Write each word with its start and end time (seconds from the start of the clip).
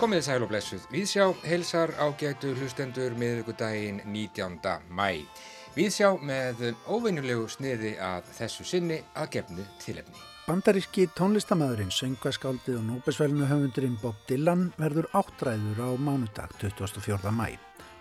Komið 0.00 0.22
sæl 0.24 0.40
og 0.40 0.48
blessuð. 0.48 0.84
Viðsjá 0.88 1.26
heilsar 1.44 1.90
ágætu 2.00 2.54
hlustendur 2.56 3.12
miðugudaginn 3.20 3.98
19. 4.08 4.56
mæ. 4.96 5.26
Viðsjá 5.74 6.14
með 6.24 6.62
óvinnulegu 6.88 7.44
sniði 7.52 7.90
að 8.00 8.30
þessu 8.38 8.64
sinni 8.64 9.02
að 9.12 9.28
gefnu 9.36 9.68
tilefni. 9.84 10.16
Bandaríski 10.46 11.04
tónlistamæðurinn, 11.20 11.92
söngaskáldið 11.92 12.80
og 12.80 12.86
nóbesvelnu 12.88 13.44
höfundurinn 13.52 14.00
Bob 14.00 14.16
Dylan 14.24 14.70
verður 14.80 15.12
áttræður 15.20 15.84
á 15.84 15.90
mánudag 16.00 16.56
24. 16.64 17.36
mæ. 17.36 17.58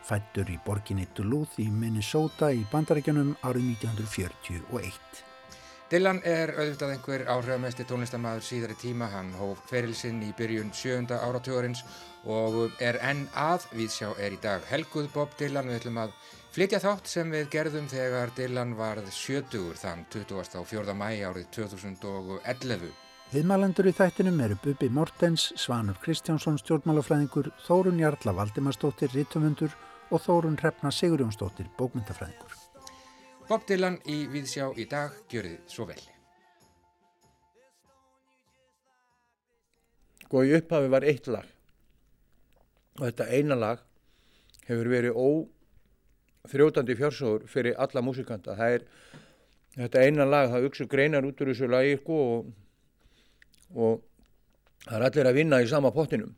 Fættur 0.07 0.47
í 0.47 0.55
borginni 0.63 1.03
Duluth 1.19 1.59
í 1.59 1.67
Minnesota 1.67 2.53
í 2.55 2.63
Bandaríkjanum 2.71 3.35
árið 3.43 3.73
1941. 3.75 5.28
Dylan 5.89 6.19
er 6.21 6.51
auðvitað 6.53 6.91
einhver 6.93 7.21
áhrifamesti 7.33 7.81
tónlistamæður 7.89 8.43
síðari 8.45 8.75
tíma. 8.77 9.07
Hann 9.09 9.31
hóf 9.39 9.63
ferilsinn 9.71 10.19
í 10.21 10.29
byrjun 10.37 10.69
sjönda 10.69 11.17
áratugurins 11.25 11.81
og 12.29 12.75
er 12.77 12.99
enn 13.01 13.23
að 13.33 13.65
viðsjá 13.73 14.11
er 14.21 14.35
í 14.35 14.37
dag. 14.43 14.61
Helguð 14.69 15.07
Bob 15.15 15.33
Dylan 15.39 15.71
við 15.71 15.79
ætlum 15.79 15.97
að 16.03 16.13
flytja 16.53 16.83
þátt 16.83 17.09
sem 17.09 17.33
við 17.33 17.49
gerðum 17.57 17.89
þegar 17.89 18.35
Dylan 18.37 18.77
varð 18.77 19.09
sjötugur 19.17 19.81
þann 19.81 20.05
24. 20.13 20.93
mæ 20.93 21.09
árið 21.25 21.49
2011. 21.57 22.87
Viðmælendur 23.33 23.89
í 23.89 23.97
þættinum 23.97 24.39
eru 24.45 24.61
Bubi 24.61 24.93
Mortens, 24.93 25.49
Svanur 25.57 25.97
Kristjánsson 26.05 26.61
stjórnmálafræðingur, 26.61 27.49
Þórun 27.65 28.01
Jarla 28.05 28.37
Valdimarsdóttir, 28.43 29.09
Rittumundur 29.17 29.73
og 30.13 30.21
Þórun 30.21 30.61
Hrefna 30.61 30.93
Sigurjónsdóttir, 30.93 31.73
bókmyndafræðingur. 31.81 32.58
Bob 33.49 33.63
Dylan 33.65 33.95
í 34.05 34.27
Víðsjá 34.29 34.67
í 34.77 34.83
dag, 34.85 35.13
gjörið 35.25 35.55
svo 35.73 35.87
vel. 35.89 36.01
Sko 40.21 40.43
í 40.45 40.51
upphafi 40.53 40.91
var 40.93 41.07
eitt 41.09 41.25
lag 41.33 41.47
og 42.99 43.07
þetta 43.07 43.25
eina 43.33 43.57
lag 43.57 43.81
hefur 44.67 44.91
verið 44.91 45.17
óþrjótandi 45.23 46.97
fjársóður 46.99 47.47
fyrir 47.49 47.79
alla 47.81 48.03
músikanta. 48.05 48.53
Það 48.53 48.75
er 48.75 48.85
þetta 49.79 50.05
eina 50.05 50.29
lag, 50.29 50.51
það 50.53 50.69
auksu 50.69 50.87
greinar 50.91 51.25
út 51.25 51.41
úr 51.41 51.49
þessu 51.49 51.71
lagi 51.73 51.97
sko 52.03 52.21
og, 52.35 52.53
og 53.73 54.05
það 54.85 54.95
er 54.99 55.07
allir 55.09 55.31
að 55.31 55.41
vinna 55.41 55.63
í 55.65 55.71
sama 55.73 55.89
pottinum 55.95 56.37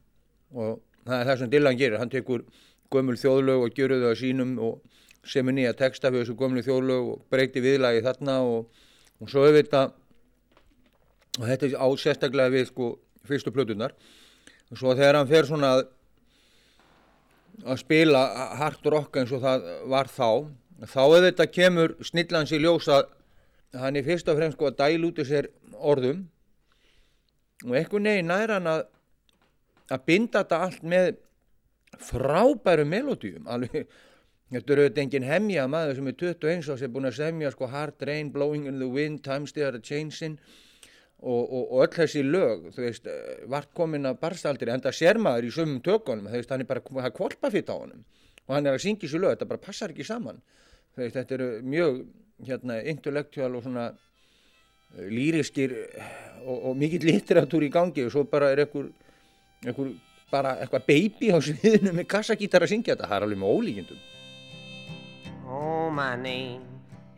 og 0.56 0.80
það 1.04 1.18
er 1.20 1.28
það 1.34 1.44
sem 1.44 1.52
Dylan 1.58 1.84
gerir. 1.84 2.00
Hann 2.00 2.16
tekur 2.16 2.48
gömul 2.88 3.20
þjóðlög 3.20 3.68
og 3.68 3.76
gjörur 3.76 4.06
þau 4.06 4.12
að 4.14 4.20
sínum 4.24 4.56
og 4.64 5.01
semur 5.28 5.56
nýja 5.56 5.74
texta 5.78 6.10
fyrir 6.10 6.26
þessu 6.26 6.38
gömlu 6.40 6.64
þjóðlög 6.66 7.10
og 7.14 7.24
breyti 7.32 7.64
viðlagi 7.64 8.04
þarna 8.06 8.38
og, 8.48 8.68
og 9.22 9.32
svo 9.32 9.46
auðvitað 9.46 9.94
og 11.40 11.48
þetta 11.48 11.68
er 11.68 11.76
á 11.78 11.88
sérstaklega 12.02 12.54
við 12.54 12.68
sko 12.72 12.92
fyrstu 13.28 13.54
plötunar 13.54 13.94
og 14.72 14.80
svo 14.80 14.96
þegar 14.98 15.20
hann 15.20 15.30
fer 15.30 15.48
svona 15.48 15.72
að, 15.78 15.84
að 17.66 17.82
spila 17.84 18.26
hard 18.60 18.92
rock 18.94 19.22
eins 19.22 19.34
og 19.36 19.44
það 19.46 19.68
var 19.94 20.10
þá 20.12 20.30
þá 20.90 21.02
auðvitað 21.06 21.54
kemur 21.54 21.96
snillans 22.06 22.54
í 22.56 22.62
ljósa 22.62 23.04
hann 23.78 23.96
er 23.96 24.06
fyrst 24.08 24.30
og 24.32 24.40
fremst 24.40 24.58
sko 24.58 24.72
að 24.72 24.80
dæl 24.82 25.06
út 25.08 25.20
í 25.22 25.26
sér 25.28 25.48
orðum. 25.80 26.26
Og 27.64 27.76
eitthvað 27.78 28.04
neginn 28.08 28.32
nær 28.32 28.52
hann 28.58 28.68
að 28.68 28.82
að 29.92 30.06
binda 30.08 30.42
þetta 30.44 30.62
allt 30.66 30.84
með 30.88 31.10
frábæru 32.02 32.86
melodíum 32.88 33.50
alveg 33.52 33.90
Þetta 34.52 34.74
eru 34.74 34.84
auðvitað 34.84 35.06
enginn 35.06 35.26
hemmja 35.30 35.68
maður 35.72 35.98
sem 35.98 36.10
er 36.12 36.16
21 36.20 36.66
og 36.74 36.80
sem 36.80 36.88
er 36.90 36.92
búin 36.92 37.08
að 37.08 37.20
semja 37.22 37.52
sko 37.54 37.70
Hard 37.72 38.04
Rain, 38.08 38.34
Blowing 38.34 38.66
in 38.68 38.82
the 38.82 38.90
Wind, 38.92 39.22
Times 39.24 39.54
They 39.56 39.64
Are 39.64 39.80
Changing. 39.80 40.36
Og, 41.22 41.42
og, 41.46 41.64
og 41.70 41.84
öll 41.86 41.94
þessi 41.94 42.24
lög, 42.26 42.66
þú 42.74 42.82
veist, 42.82 43.06
eh, 43.08 43.44
vart 43.54 43.70
komin 43.78 44.10
að 44.10 44.18
barstaldir, 44.24 44.72
en 44.74 44.82
það 44.82 44.96
sér 44.98 45.20
maður 45.22 45.46
í 45.46 45.52
sömum 45.54 45.84
tökunum, 45.86 46.26
þú 46.26 46.40
veist, 46.40 46.50
hann 46.50 46.64
er 46.64 46.70
bara, 46.72 46.82
það 46.82 47.08
er 47.12 47.14
kvolpafitt 47.14 47.70
á 47.70 47.76
honum. 47.78 48.00
Og 48.48 48.56
hann 48.56 48.66
er 48.66 48.74
að 48.74 48.82
syngja 48.82 49.06
þessi 49.06 49.22
lög, 49.22 49.36
þetta 49.36 49.48
bara 49.52 49.62
passar 49.62 49.94
ekki 49.94 50.08
saman, 50.08 50.40
þú 50.96 51.04
veist, 51.04 51.20
þetta 51.20 51.36
eru 51.38 51.50
mjög, 51.76 52.00
hérna, 52.48 52.80
intellektuál 52.90 53.52
og 53.54 53.68
svona 53.68 53.86
uh, 53.94 55.06
lýriskir 55.14 55.78
og, 56.42 56.56
og 56.72 56.80
mikill 56.82 57.06
litteratúr 57.06 57.68
í 57.68 57.70
gangi. 57.70 58.08
Og 58.08 58.16
svo 58.16 58.26
bara 58.26 58.50
er 58.56 58.64
einhver, 58.66 58.90
einhver 59.62 59.94
bara 60.34 60.56
eitthvað 60.64 60.90
baby 60.90 61.30
á 61.30 61.38
sviðinu 61.38 61.94
með 62.00 62.10
kassagítar 62.16 62.66
að 62.66 62.74
syngja 62.74 62.96
þetta, 62.96 63.12
það 63.12 63.20
er 63.20 63.28
alveg 63.28 63.44
með 63.44 63.60
ólíkindum. 63.60 64.02
Oh, 65.54 65.90
my 65.90 66.16
name, 66.16 66.64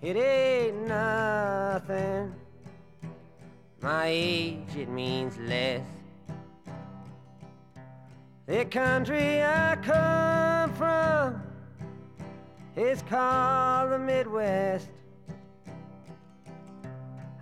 it 0.02 0.16
ain't 0.16 0.88
nothing. 0.88 2.34
My 3.80 4.08
age, 4.08 4.76
it 4.76 4.90
means 4.90 5.38
less. 5.38 5.86
The 8.48 8.66
country 8.66 9.44
I 9.44 9.78
come 9.84 10.74
from 10.74 11.44
is 12.76 13.04
called 13.04 13.92
the 13.92 14.00
Midwest. 14.00 14.88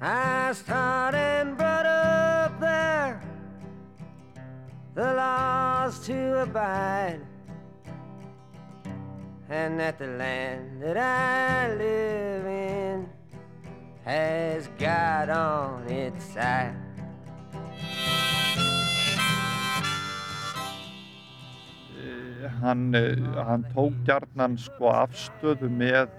I 0.01 0.51
started 0.51 1.17
and 1.17 1.55
brought 1.55 1.85
up 1.85 2.59
there 2.59 3.23
the 4.93 5.13
laws 5.13 6.05
to 6.07 6.41
abide 6.41 7.21
and 9.51 9.77
that 9.81 9.99
the 9.99 10.07
land 10.07 10.81
that 10.81 10.95
I 10.95 11.73
live 11.75 12.45
in 12.45 13.09
has 14.05 14.69
God 14.79 15.29
on 15.29 15.87
its 15.89 16.23
side. 16.23 16.75
Hann, 22.61 22.93
hann 23.35 23.65
tók 23.73 23.93
gjarnan 24.05 24.55
sko 24.57 24.89
afstöðu 24.93 25.67
með, 25.69 26.09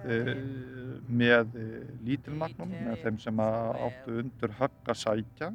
með 1.09 1.57
lítilmagnum, 2.05 2.71
með 2.85 3.05
þeim 3.05 3.21
sem 3.23 3.43
áttu 3.43 4.19
undir 4.23 4.55
högg 4.61 4.93
að 4.93 5.01
sækja. 5.03 5.51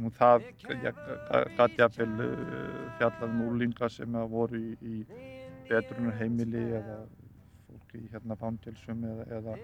Nú 0.00 0.10
það 0.16 0.48
gæti 0.64 1.84
að 1.84 2.00
fjallað 2.98 3.28
um 3.28 3.44
úlinga 3.50 3.90
sem 3.92 4.18
voru 4.32 4.58
í, 4.58 4.74
í 4.80 5.39
betrunar 5.70 6.16
heimili 6.18 6.62
eða 6.80 7.00
fólk 7.66 7.94
í 7.94 8.02
hérna 8.12 8.36
fangilsum 8.40 9.04
eða, 9.06 9.26
eða, 9.38 9.56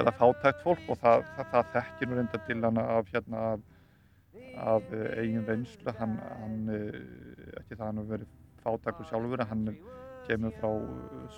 eða 0.00 0.14
fátækt 0.20 0.62
fólk 0.66 0.90
og 0.90 1.00
það, 1.02 1.26
það, 1.36 1.50
það 1.52 1.72
þekkir 1.76 2.10
nú 2.10 2.18
reynda 2.18 2.40
til 2.48 2.60
hana 2.64 2.86
af 2.96 3.12
hérna 3.14 3.42
af, 3.52 3.66
af 4.68 4.94
eigin 5.20 5.46
reynslu, 5.48 5.94
hann, 6.00 6.16
hann 6.40 6.72
ekki 6.74 7.78
það 7.78 7.86
hann 7.86 8.02
hefur 8.02 8.12
verið 8.16 8.32
fátækur 8.64 9.10
sjálfur, 9.10 9.44
hann 9.50 9.66
kemur 10.26 10.54
frá 10.60 10.70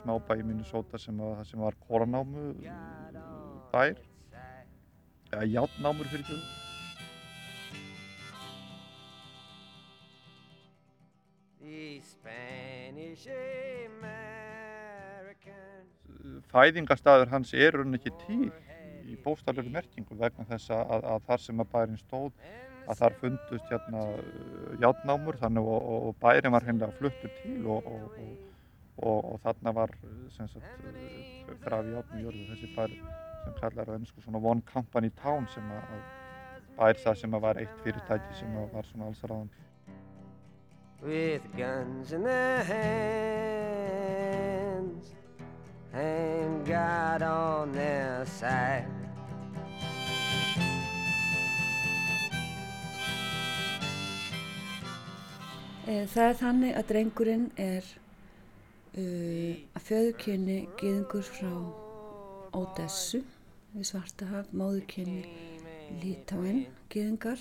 smábæ 0.00 0.38
í 0.40 0.44
Minnesota 0.46 1.00
sem, 1.00 1.18
að, 1.20 1.42
sem 1.48 1.62
var 1.62 1.76
koronámu 1.88 2.52
bær, 3.72 3.98
eða 5.32 5.48
játnámur 5.56 6.12
fyrir 6.12 6.28
því. 6.30 6.38
Fæðingarstaður 16.52 17.32
hans 17.32 17.52
er 17.54 17.76
raun 17.76 17.98
ekki 17.98 18.12
til 18.24 18.46
í 19.06 19.16
bóstaflöru 19.24 19.70
merkingu 19.70 20.18
vegna 20.18 20.46
þess 20.48 20.72
að, 20.74 21.04
að 21.12 21.26
þar 21.28 21.44
sem 21.44 21.62
að 21.62 21.70
bærin 21.74 22.00
stóð 22.00 22.32
að 22.86 23.00
þar 23.00 23.16
fundust 23.20 23.70
hérna 23.70 24.02
játnámur 24.82 25.38
þannig 25.40 25.70
og, 25.74 25.80
og, 25.92 26.08
og 26.08 26.18
bærin 26.22 26.54
var 26.54 26.66
hennilega 26.66 26.98
fluttur 26.98 27.32
til 27.42 27.66
og, 27.70 27.88
og 28.96 29.40
þarna 29.44 29.74
var 29.76 29.94
graf 31.64 31.90
játnum 31.92 32.22
jörðu 32.22 32.46
þessi 32.52 32.72
bær 32.76 32.94
sem 33.44 33.58
kallar 33.60 33.90
það 33.90 33.98
einsku 34.00 34.24
svona 34.24 34.42
One 34.42 34.66
Company 34.70 35.10
Town 35.22 35.46
sem 35.54 35.70
að 35.74 35.96
bær 36.78 37.02
það 37.02 37.22
sem 37.22 37.38
að 37.38 37.46
var 37.48 37.62
eitt 37.62 37.78
fyrirtæki 37.84 38.40
sem 38.40 38.58
að 38.58 38.74
var 38.74 38.90
svona 38.90 39.10
allsarraðandi. 39.10 39.62
with 41.02 41.42
guns 41.56 42.12
in 42.12 42.22
their 42.22 42.64
hands 42.64 44.25
and 45.96 46.66
God 46.66 47.22
on 47.22 47.72
their 47.72 48.26
side. 48.26 48.84
Það 55.86 56.24
er 56.28 56.36
þannig 56.40 56.76
að 56.76 56.86
drengurinn 56.90 57.44
er 57.62 57.84
uh, 58.98 59.52
að 59.76 59.84
föðurkynni 59.86 60.56
giðingur 60.80 61.26
frá 61.28 61.50
Ódessu 62.56 63.22
við 63.74 63.90
Svartahaf, 63.92 64.50
móðurkynni 64.50 65.22
Lítáin 66.02 66.64
giðingar, 66.90 67.38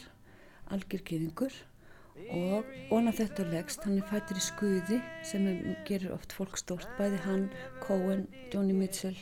algjör 0.69 1.01
giðingur 1.09 1.55
og 2.31 2.65
ón 2.95 3.09
af 3.09 3.19
þetta 3.19 3.45
leggst, 3.51 3.83
hann 3.85 3.99
er 3.99 4.07
fættur 4.09 4.39
í 4.39 4.43
skuði 4.43 4.99
sem 5.27 5.47
er, 5.49 5.61
gerir 5.87 6.13
oft 6.15 6.35
fólk 6.35 6.57
stórt, 6.59 6.87
bæði 6.99 7.21
hann, 7.25 7.47
Cohen, 7.83 8.25
Joni 8.53 8.75
Mitchell 8.77 9.17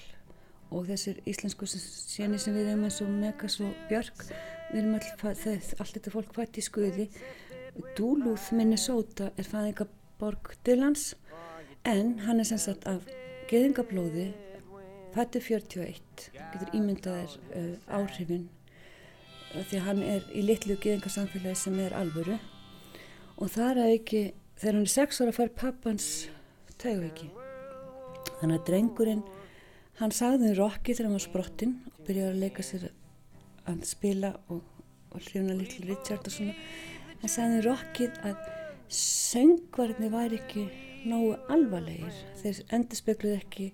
og 0.74 0.88
þessir 0.90 1.20
íslensku 1.30 1.68
séni 1.70 2.40
sem 2.42 2.56
við 2.56 2.72
erum 2.72 2.86
eins 2.88 3.02
og 3.04 3.12
Megas 3.12 3.60
og 3.62 3.74
Björk, 3.90 4.26
við 4.72 4.82
erum 4.82 4.96
all, 4.98 5.34
allt 5.34 5.98
þetta 5.98 6.14
fólk 6.14 6.34
fætt 6.38 6.58
í 6.58 6.66
skuði 6.66 7.10
Duluth, 7.98 8.52
Minnesota 8.54 9.32
er 9.38 9.50
fæðinga 9.50 9.88
borg 10.22 10.54
Dylans 10.66 11.14
en 11.90 12.20
hann 12.26 12.40
er 12.40 12.48
sem 12.48 12.62
sagt 12.62 12.86
af 12.90 13.06
geðingablóði 13.50 14.30
fættu 15.14 15.42
41 15.42 16.30
getur 16.54 16.74
ímyndaðir 16.78 17.38
uh, 17.58 17.98
áhrifin 17.98 18.48
því 19.54 19.82
hann 19.86 20.02
er 20.06 20.26
í 20.34 20.42
litlu 20.46 20.78
geðingarsamfélagi 20.82 21.60
sem 21.66 21.78
er 21.82 21.94
alvöru 21.98 22.38
og 23.44 23.52
það 23.52 23.84
er 23.84 23.94
ekki 23.98 24.24
þegar 24.56 24.78
hann 24.78 24.88
er 24.88 24.96
6 24.96 25.24
ára 25.24 25.36
fær 25.36 25.56
pappans 25.60 26.10
tauveiki 26.80 27.30
þannig 28.40 28.58
að 28.58 28.68
drengurinn 28.72 29.24
hann 30.00 30.14
sagði 30.16 30.52
um 30.52 30.60
Rocky 30.64 30.96
þegar 30.96 31.10
hann 31.10 31.18
var 31.20 31.28
sprottinn 31.28 31.80
og 31.92 32.06
byrjaði 32.08 32.32
að 32.32 32.44
leika 32.48 32.66
sér 32.66 32.90
að 33.70 33.86
spila 33.88 34.34
og, 34.52 34.64
og 35.14 35.30
hljóna 35.30 35.56
litlu 35.58 35.86
Richard 35.88 36.28
og 36.28 36.34
svona. 36.34 36.56
Hann 37.22 37.32
sagði 37.32 37.60
um 37.60 37.66
Rocky 37.68 38.10
að 38.28 38.50
söngvarni 38.94 40.10
væri 40.14 40.40
ekki 40.42 40.66
nógu 41.10 41.38
alvarlegir. 41.54 42.20
Þeir 42.42 42.62
endur 42.76 43.00
spekluði 43.00 43.40
ekki 43.40 43.70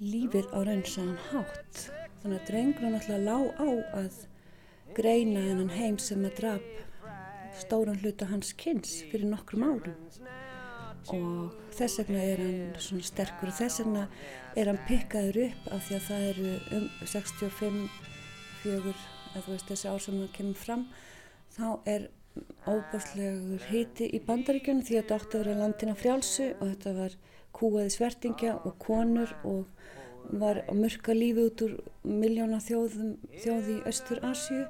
lífið 0.00 0.50
á 0.50 0.58
raunsaðan 0.66 1.18
hátt. 1.30 1.86
Þannig 2.20 2.40
að 2.40 2.50
drengur 2.50 2.92
náttúrulega 2.94 3.26
lág 3.28 3.46
á 3.60 3.68
að 4.02 4.20
greina 4.96 5.44
hennan 5.46 5.72
heim 5.76 5.98
sem 6.02 6.24
að 6.26 6.36
drap 6.40 6.89
stóran 7.62 8.00
hluta 8.02 8.28
hans 8.30 8.52
kynns 8.60 9.00
fyrir 9.10 9.28
nokkrum 9.30 9.66
árum. 9.66 9.96
Og 11.10 11.54
þess 11.74 12.00
vegna 12.02 12.22
er 12.22 12.42
hann 12.44 12.80
svona 12.82 13.06
sterkur 13.08 13.50
og 13.50 13.56
þess 13.56 13.82
vegna 13.82 14.06
er 14.58 14.70
hann 14.70 14.80
pikkaður 14.88 15.40
upp 15.46 15.68
af 15.76 15.86
því 15.88 15.98
að 15.98 16.06
það 16.08 16.26
eru 16.30 16.54
um 16.76 16.88
65 17.14 17.82
fjögur, 18.60 19.04
eða 19.32 19.44
þú 19.46 19.54
veist 19.54 19.70
þessi 19.72 19.90
ár 19.90 20.02
sem 20.04 20.18
hann 20.20 20.34
kemur 20.36 20.60
fram, 20.60 20.88
þá 21.56 21.68
er 21.88 22.08
óbærslegur 22.68 23.64
hiti 23.70 24.06
í 24.14 24.20
bandaríkjunum 24.26 24.84
því 24.86 24.98
að 24.98 25.02
þetta 25.02 25.16
átti 25.18 25.38
að 25.38 25.44
vera 25.44 25.60
landina 25.60 25.96
frjálsu 25.98 26.50
og 26.52 26.66
þetta 26.68 26.92
var 26.98 27.16
kúaði 27.56 27.94
svertingja 27.96 28.52
og 28.68 28.76
konur 28.82 29.32
og 29.48 30.36
var 30.40 30.62
að 30.68 30.82
mörka 30.84 31.16
lífi 31.16 31.46
út 31.48 31.64
úr 31.66 31.72
miljóna 32.06 32.60
þjóði 32.62 33.74
í 33.74 33.80
Östur 33.88 34.20
Asju 34.26 34.60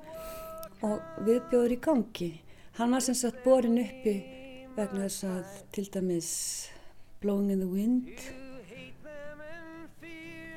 og 0.87 1.25
viðbjóður 1.27 1.75
í 1.75 1.81
gangi. 1.85 2.31
Hann 2.79 2.93
var 2.93 3.01
sem 3.01 3.15
sagt 3.15 3.43
borin 3.45 3.79
uppi 3.83 4.15
vegna 4.77 5.07
þess 5.09 5.25
að 5.29 5.57
til 5.75 5.89
dæmis 5.95 6.31
Blowing 7.21 7.51
in 7.53 7.61
the 7.61 7.69
Wind 7.69 8.09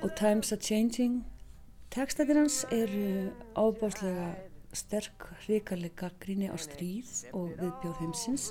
og 0.04 0.12
Times 0.19 0.51
are 0.51 0.62
Changing. 0.62 1.24
Tekstatir 1.94 2.38
hans 2.39 2.63
eru 2.71 3.31
ábáslega 3.56 4.33
sterk, 4.74 5.27
hrikalega 5.45 6.12
gríni 6.21 6.50
á 6.50 6.57
stríð 6.57 7.25
og 7.33 7.51
viðbjóð 7.60 8.00
heimsins. 8.01 8.48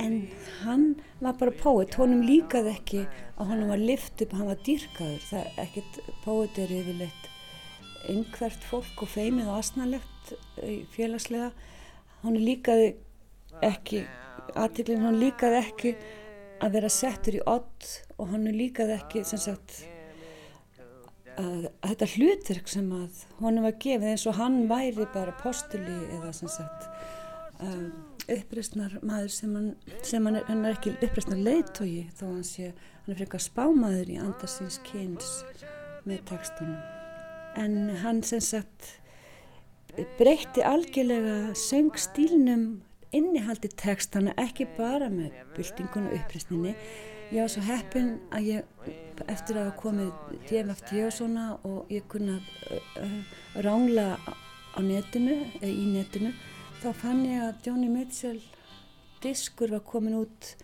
En 0.00 0.24
hann 0.62 0.88
var 1.20 1.36
bara 1.38 1.54
póet, 1.54 1.94
honum 2.00 2.24
líkaði 2.26 2.74
ekki 2.74 3.04
að 3.38 3.52
honum 3.52 3.70
var 3.70 3.82
lift 3.82 4.24
upp, 4.24 4.34
hann 4.34 4.50
var 4.50 4.58
dýrkaður, 4.66 5.22
það 5.30 5.44
er 5.44 5.62
ekkert, 5.68 6.00
póet 6.24 6.58
er 6.58 6.74
yfirleitt 6.80 7.30
einhvert 8.10 8.66
fólk 8.68 9.04
og 9.04 9.08
feimið 9.08 9.48
og 9.48 9.60
asnalegt 9.60 10.34
eh, 10.60 10.82
félagslega, 10.92 11.52
hann 12.24 12.38
líkaði 12.40 12.92
ekki, 13.64 14.04
aðtiklinn 14.54 15.04
hann 15.04 15.20
líkaði 15.20 15.60
ekki 15.60 15.96
að 16.64 16.78
vera 16.78 16.92
settur 16.92 17.38
í 17.38 17.42
odd 17.50 17.90
og 18.18 18.30
hann 18.30 18.46
líkaði 18.54 18.96
ekki 18.98 19.24
sagt 19.28 19.82
að, 21.38 21.68
að 21.82 21.90
þetta 21.90 22.10
hlutverk 22.14 22.70
sem 22.70 22.88
að 22.94 23.22
honum 23.42 23.66
var 23.66 23.76
gefið 23.82 24.10
eins 24.12 24.26
og 24.30 24.38
hann 24.38 24.64
væri 24.70 25.06
bara 25.14 25.34
postuli 25.40 25.98
eða 26.16 26.32
sagt 26.36 26.88
um, 27.60 27.88
uppreysnar 28.30 28.98
maður 29.04 29.32
sem 29.34 29.54
hann, 29.56 29.70
sem 30.06 30.26
hann, 30.26 30.38
er, 30.40 30.46
hann 30.48 30.64
er 30.64 30.76
ekki 30.76 30.94
uppreysnar 30.96 31.40
leiðtogi 31.44 32.04
þó 32.16 32.26
hann 32.30 32.44
sé, 32.46 32.72
hann 33.04 33.14
er 33.14 33.20
frekar 33.20 33.42
spámaður 33.42 34.12
í 34.14 34.20
andarsins 34.22 34.80
kyns 34.86 35.32
með 36.08 36.24
tekstunum. 36.30 36.78
En 37.60 37.96
hann 38.02 38.22
sem 38.26 38.42
sagt 38.42 38.94
breytti 40.18 40.64
algjörlega 40.66 41.54
söngstílnum 41.58 42.64
innihaldi 43.14 43.70
tekstana 43.78 44.34
ekki 44.40 44.66
bara 44.78 45.10
með 45.12 45.34
byltingun 45.56 46.08
og 46.10 46.16
uppreysninni. 46.18 46.74
Ég 47.32 47.40
var 47.40 47.52
svo 47.52 47.62
heppin 47.64 48.10
að 48.34 48.48
ég, 48.50 48.88
eftir 49.26 49.58
að 49.58 49.68
hafa 49.68 49.76
komið 49.80 50.10
DMFT 50.48 50.96
og 51.06 51.14
svona 51.14 51.46
og 51.66 51.92
ég 51.94 52.04
kunna 52.10 52.36
uh, 52.38 53.14
rángla 53.64 54.18
á 54.74 54.78
netinu, 54.82 55.38
eða 55.62 55.70
í 55.70 55.86
netinu 55.94 56.34
þá 56.82 56.90
fann 57.00 57.24
ég 57.24 57.40
að 57.40 57.68
Johnny 57.68 57.88
Mitchell 57.88 58.42
diskur 59.24 59.70
var 59.72 59.84
komin 59.86 60.18
út 60.18 60.54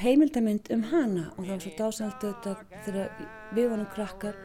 heimildamind 0.00 0.70
um 0.74 0.82
hana 0.90 1.28
og 1.36 1.44
það 1.44 1.52
var 1.52 1.60
svo 1.62 1.74
dásaldu 1.78 2.30
þetta 2.32 2.80
þegar 2.86 3.20
við 3.54 3.68
varum 3.70 3.90
krakkar, 3.94 4.40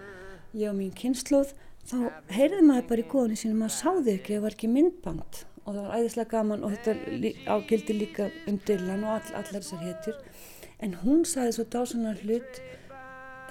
ég 0.53 0.69
og 0.69 0.77
mín 0.77 0.93
kynnslóð, 0.95 1.55
þá 1.85 1.97
heyrði 2.33 2.61
maður 2.65 2.87
bara 2.91 3.03
í 3.03 3.09
góðinu 3.11 3.39
sínum, 3.39 3.61
maður 3.61 3.75
sáði 3.77 4.15
ekki, 4.15 4.35
það 4.35 4.45
var 4.45 4.57
ekki 4.57 4.71
myndband. 4.71 5.41
Og 5.65 5.73
það 5.73 5.81
var 5.81 5.99
æðislega 5.99 6.31
gaman 6.35 6.65
og 6.65 6.75
þetta 6.75 7.55
ágildi 7.55 7.95
líka 7.97 8.29
um 8.49 8.59
Dylan 8.67 9.05
og 9.05 9.15
all, 9.15 9.31
allar 9.39 9.63
þessar 9.63 9.85
héttur 9.85 10.19
en 10.83 10.97
hún 11.01 11.23
saði 11.25 11.55
svo 11.55 11.65
dásanar 11.73 12.21
hlut 12.21 12.59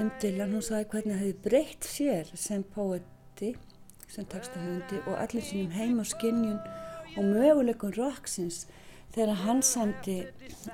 um 0.02 0.10
Dylan, 0.22 0.54
hún 0.54 0.62
saði 0.62 0.88
hvernig 0.92 1.14
það 1.14 1.22
hefði 1.24 1.36
breytt 1.48 1.88
sér 1.88 2.30
sem 2.38 2.62
poeti, 2.74 3.54
sem 4.06 4.26
textahöfundi 4.30 5.00
og 5.08 5.18
allir 5.18 5.46
sínum 5.46 5.74
heim 5.74 5.98
á 5.98 6.04
skinnjun 6.06 6.60
og 7.14 7.28
möguleikum 7.30 7.94
rocksins 7.98 8.64
þegar 9.14 9.44
hann 9.44 9.62
samti 9.62 10.22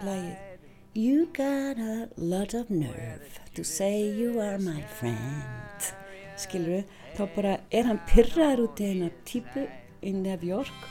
lagið 0.05 0.47
You 0.93 1.29
got 1.33 1.79
a 1.79 2.09
lot 2.17 2.53
of 2.53 2.69
nerve 2.69 3.39
to 3.55 3.63
say 3.63 4.03
you 4.03 4.41
are 4.41 4.59
my 4.59 4.83
friend. 4.99 5.93
Skilur 6.35 6.81
við, 6.81 6.97
þá 7.21 7.35
bara 7.37 7.55
er 7.69 7.85
hann 7.85 8.01
pyrraður 8.09 8.65
út 8.65 8.81
í 8.81 8.91
eina 8.95 9.11
típu 9.29 9.67
í 10.01 10.13
York 10.49 10.85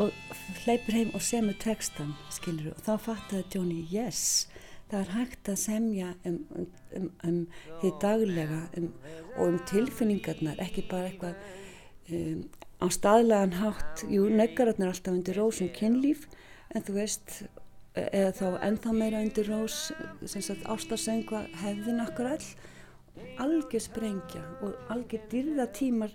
og 0.00 0.12
hleypur 0.62 0.94
heim 0.96 1.10
og 1.16 1.24
semur 1.24 1.56
textan 1.60 2.14
skilur 2.32 2.72
og 2.72 2.84
þá 2.84 2.92
fattaði 3.04 3.44
Johnny 3.52 3.82
yes 3.92 4.48
það 4.90 5.00
er 5.00 5.12
hægt 5.16 5.50
að 5.50 5.58
semja 5.60 6.14
um, 6.24 6.38
um, 6.56 6.66
um, 6.96 7.10
um 7.28 7.40
því 7.82 7.92
daglega 8.00 8.60
um, 8.78 8.90
og 9.36 9.48
um 9.50 9.58
tilfinningarnar 9.68 10.62
ekki 10.64 10.86
bara 10.88 11.10
eitthvað 11.10 11.34
um, 12.12 12.46
á 12.80 12.86
staðlegan 12.92 13.56
hátt, 13.60 14.04
jú, 14.08 14.28
neggararnir 14.32 14.88
er 14.88 14.94
alltaf 14.94 15.12
undir 15.12 15.40
rós 15.40 15.60
um 15.64 15.72
kynlíf 15.76 16.24
en 16.72 16.84
þú 16.86 16.96
veist, 17.00 17.42
eða 17.96 18.32
þá 18.36 18.46
ennþá 18.68 18.96
meira 18.96 19.20
undir 19.24 19.48
rós, 19.48 19.90
sem 20.24 20.44
sagt 20.44 20.64
ástarsengva 20.68 21.46
hefðin 21.64 22.04
akkur 22.04 22.32
all 22.36 22.48
algjör 23.38 23.80
sprengja 23.80 24.42
og 24.62 24.74
algjör 24.88 25.22
dyrða 25.30 25.66
tímar 25.66 26.12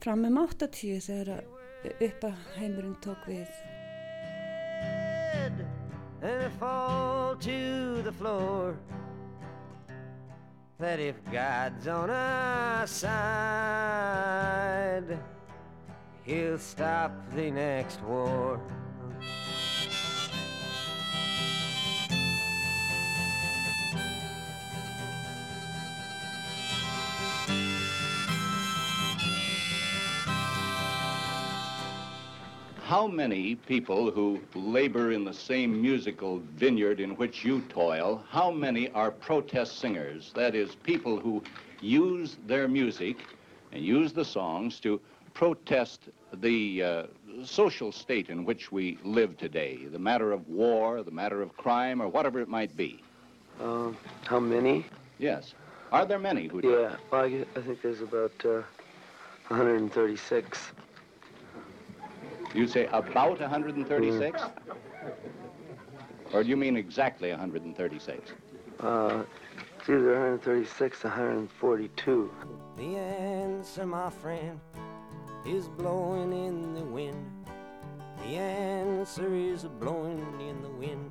fram 0.00 0.24
um 0.24 0.38
80 0.38 1.00
þegar 1.00 1.44
upp 2.00 2.24
að 2.24 2.34
heimurinn 2.58 2.96
tók 3.04 3.22
við 3.28 3.48
That 10.78 10.98
if 10.98 11.14
God's 11.30 11.86
on 11.86 12.10
our 12.10 12.86
side 12.86 13.14
he'll 16.24 16.58
stop 16.58 17.12
the 17.36 17.50
next 17.50 18.02
war. 18.02 18.60
How 32.84 33.06
many 33.06 33.54
people 33.54 34.10
who 34.10 34.42
labor 34.54 35.12
in 35.12 35.24
the 35.24 35.32
same 35.32 35.80
musical 35.80 36.42
vineyard 36.54 37.00
in 37.00 37.16
which 37.16 37.42
you 37.42 37.62
toil, 37.70 38.22
how 38.28 38.50
many 38.50 38.90
are 38.90 39.10
protest 39.10 39.78
singers? 39.78 40.32
That 40.34 40.54
is, 40.54 40.74
people 40.74 41.18
who 41.18 41.42
use 41.80 42.36
their 42.46 42.68
music 42.68 43.16
and 43.72 43.82
use 43.82 44.12
the 44.12 44.24
songs 44.24 44.80
to 44.80 45.00
protest 45.32 46.10
the 46.34 46.82
uh, 46.82 47.02
social 47.42 47.90
state 47.90 48.28
in 48.28 48.44
which 48.44 48.70
we 48.70 48.98
live 49.02 49.38
today, 49.38 49.86
the 49.90 49.98
matter 49.98 50.30
of 50.30 50.46
war, 50.46 51.02
the 51.02 51.10
matter 51.10 51.40
of 51.40 51.56
crime, 51.56 52.02
or 52.02 52.08
whatever 52.08 52.38
it 52.38 52.48
might 52.48 52.76
be. 52.76 53.02
Uh, 53.62 53.92
how 54.26 54.38
many? 54.38 54.84
Yes. 55.18 55.54
Are 55.90 56.04
there 56.04 56.18
many 56.18 56.48
who 56.48 56.60
do? 56.60 56.68
Yeah, 56.72 56.96
well, 57.10 57.22
I, 57.22 57.46
I 57.56 57.62
think 57.62 57.80
there's 57.80 58.02
about 58.02 58.44
uh, 58.44 58.60
136. 59.48 60.72
You 62.54 62.68
say 62.68 62.86
about 62.92 63.40
136? 63.40 64.40
Mm. 64.40 64.50
Or 66.32 66.42
do 66.44 66.48
you 66.48 66.56
mean 66.56 66.76
exactly 66.76 67.30
136? 67.30 68.32
Uh, 68.78 69.24
it's 69.78 69.88
either 69.88 70.12
136 70.12 71.04
or 71.04 71.08
142. 71.08 72.32
The 72.76 72.96
answer, 72.96 73.86
my 73.86 74.08
friend, 74.08 74.60
is 75.44 75.68
blowing 75.68 76.32
in 76.32 76.74
the 76.74 76.84
wind. 76.84 77.46
The 78.22 78.36
answer 78.36 79.34
is 79.34 79.64
blowing 79.64 80.40
in 80.40 80.62
the 80.62 80.70
wind. 80.70 81.10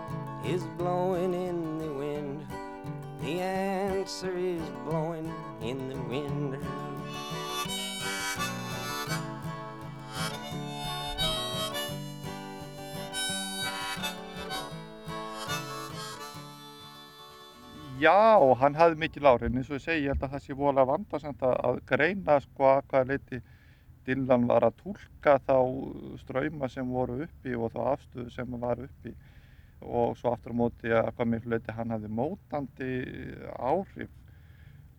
is 0.45 0.63
blowing 0.77 1.33
in 1.33 1.77
the 1.77 1.91
wind. 1.93 2.45
The 3.21 3.39
answer 3.39 4.35
is 4.35 4.61
blowing 4.85 5.31
in 5.61 5.89
the 5.89 5.99
wind. 6.09 6.57
Já, 18.01 18.41
hann 18.57 18.73
hafði 18.73 18.97
mikil 18.97 19.27
áhrif, 19.29 19.53
eins 19.53 19.67
og 19.69 19.77
ég 19.77 19.83
segi, 19.83 20.05
ég 20.07 20.15
held 20.15 20.23
að 20.25 20.31
það 20.33 20.45
sé 20.47 20.55
vola 20.57 20.85
vandarsamt 20.89 21.43
að 21.45 21.83
greina 21.85 22.39
sko 22.41 22.71
að 22.71 22.87
hvaða 22.89 23.09
leiti 23.11 23.41
Dylan 24.07 24.47
var 24.49 24.65
að 24.65 24.79
tólka 24.79 25.35
þá 25.45 25.57
ströyma 26.23 26.69
sem 26.73 26.87
voru 26.89 27.19
uppi 27.27 27.53
og 27.53 27.69
þá 27.75 27.81
afstöðu 27.91 28.33
sem 28.33 28.55
var 28.63 28.81
uppi 28.81 29.13
og 29.81 30.17
svo 30.17 30.33
aftur 30.35 30.53
á 30.53 30.61
móti 30.61 30.91
að 30.93 31.11
hvað 31.15 31.29
miklu 31.33 31.53
leiti 31.53 31.75
hann 31.75 31.93
hafði 31.93 32.09
mótandi 32.13 32.89
áhrif 33.57 34.11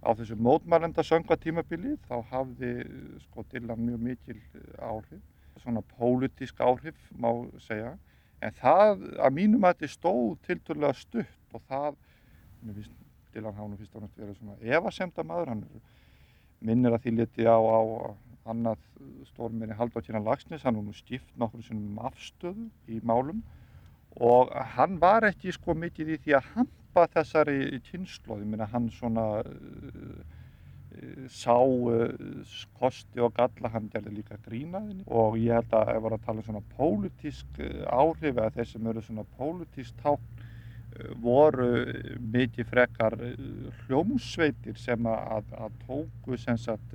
á 0.02 0.10
þessu 0.18 0.36
mótmælenda 0.36 1.04
söngatímabili 1.06 1.94
þá 2.08 2.16
hafði 2.32 2.72
sko 3.22 3.44
Dylan 3.52 3.84
mjög 3.86 4.00
mikil 4.08 4.40
áhrif, 4.82 5.20
svona 5.62 5.82
pólitísk 5.94 6.58
áhrif 6.60 6.98
má 7.14 7.30
segja, 7.62 7.94
en 8.42 8.56
það 8.58 9.06
að 9.22 9.36
mínum 9.38 9.68
að 9.68 9.76
þetta 9.76 9.94
stóð 9.94 10.34
tilturlega 10.48 10.98
stutt 10.98 11.54
og 11.54 11.62
það 11.70 11.94
mér 12.62 12.80
finnst 12.80 12.98
Dylan 13.32 13.60
nú 13.62 13.78
fyrst 13.78 13.94
og 13.96 14.04
næst 14.04 14.18
verið 14.18 14.40
svona 14.40 14.58
efasemda 14.76 15.24
maður, 15.24 15.54
hann 15.54 15.64
minnir 16.62 16.94
að 16.94 17.06
því 17.06 17.14
liti 17.20 17.46
á, 17.46 17.56
á 17.56 17.80
annað 18.50 18.82
stórminni 19.30 19.78
Halldór 19.78 20.18
Lagsnes, 20.18 20.66
hann 20.66 20.82
nú 20.82 20.92
skipt 20.94 21.30
nokkur 21.38 21.62
sem 21.62 21.78
afstöðu 22.02 22.66
í 22.90 22.98
málum 23.06 23.42
og 24.20 24.52
hann 24.76 25.00
var 25.00 25.24
ekki 25.28 25.54
sko 25.56 25.74
mikið 25.78 26.14
í 26.14 26.20
því 26.24 26.36
að 26.36 26.52
hampa 26.56 27.06
þessari 27.14 27.80
kynnslóð, 27.88 28.44
ég 28.44 28.52
minna 28.52 28.68
hann 28.68 28.90
svona 28.92 29.26
uh, 29.40 30.22
sá 31.32 31.56
uh, 31.56 32.12
kosti 32.78 33.22
og 33.24 33.32
galla, 33.38 33.72
hann 33.72 33.88
gerði 33.92 34.18
líka 34.18 34.36
grínaðinni 34.44 35.06
og 35.08 35.38
ég 35.40 35.56
held 35.56 35.76
að 35.78 35.94
ef 35.94 36.02
var 36.04 36.16
að 36.18 36.26
tala 36.26 36.42
um 36.42 36.48
svona 36.50 36.64
pólitísk 36.76 37.62
áhrif 37.88 38.32
eða 38.36 38.52
þeir 38.58 38.72
sem 38.72 38.90
eru 38.92 39.04
svona 39.06 39.28
pólitísk 39.38 40.02
tákn 40.04 40.48
voru 41.24 41.68
mikið 42.20 42.66
frekar 42.68 43.14
hljómsveitir 43.86 44.76
sem 44.76 45.06
að, 45.08 45.46
að 45.56 45.78
tóku 45.86 46.36
sem 46.36 46.58
sagt 46.60 46.92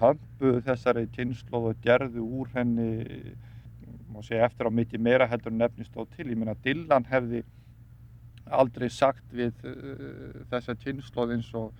hömbu 0.00 0.60
þessari 0.66 1.06
kynnslóð 1.14 1.70
og 1.72 1.80
gerðu 1.84 2.26
úr 2.40 2.50
henni 2.54 2.90
má 4.14 4.22
segja 4.24 4.46
eftir 4.48 4.70
á 4.70 4.72
mikið 4.78 5.02
meira 5.02 5.28
heldur 5.30 5.54
nefnist 5.54 5.96
á 5.98 6.02
til. 6.14 6.28
Ég 6.30 6.38
meina 6.38 6.56
Dylan 6.64 7.06
hefði 7.10 7.42
aldrei 8.44 8.90
sagt 8.92 9.24
við 9.32 9.52
uh, 9.66 10.44
þessa 10.52 10.76
kynnslóð 10.80 11.34
eins 11.36 11.50
og 11.58 11.72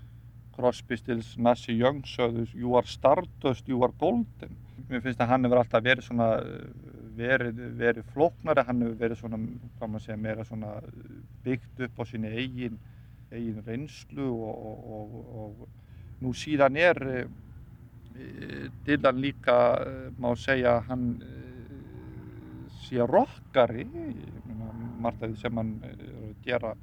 Crosby, 0.55 0.97
Stills, 0.97 1.35
Nassy 1.37 1.75
Young 1.75 2.05
sögðu 2.07 2.47
You 2.55 2.77
are 2.79 2.87
stardust, 2.87 3.69
you 3.69 3.83
are 3.83 3.95
golden. 3.99 4.59
Mér 4.89 5.03
finnst 5.03 5.23
að 5.23 5.33
hann 5.33 5.47
hefur 5.47 5.63
alltaf 5.63 5.83
verið 5.83 6.07
svona 6.07 6.29
verið, 7.15 7.63
verið 7.79 8.11
flóknari, 8.15 8.65
hann 8.67 8.83
hefur 8.83 8.99
verið 9.01 9.21
svona, 9.21 9.39
hvað 9.79 9.91
maður 9.91 10.05
segja, 10.05 10.21
meira 10.25 10.47
svona 10.47 10.75
byggt 11.45 11.83
upp 11.87 12.03
á 12.03 12.05
síni 12.11 12.33
eigin, 12.35 12.79
eigin 13.33 13.63
reynslu 13.67 14.29
og, 14.31 14.69
og, 14.71 14.85
og, 14.99 15.17
og 15.45 16.23
nú 16.23 16.35
síðan 16.37 16.79
er 16.81 17.03
Dylan 18.87 19.19
líka, 19.19 19.57
má 20.23 20.31
segja, 20.39 20.79
hann 20.89 21.17
sé 22.85 23.07
rockari, 23.09 23.87
margt 25.03 25.23
af 25.23 25.31
því 25.31 25.41
sem 25.41 25.61
hann 25.61 25.73
er 25.89 26.03
að 26.05 26.35
gera, 26.45 26.75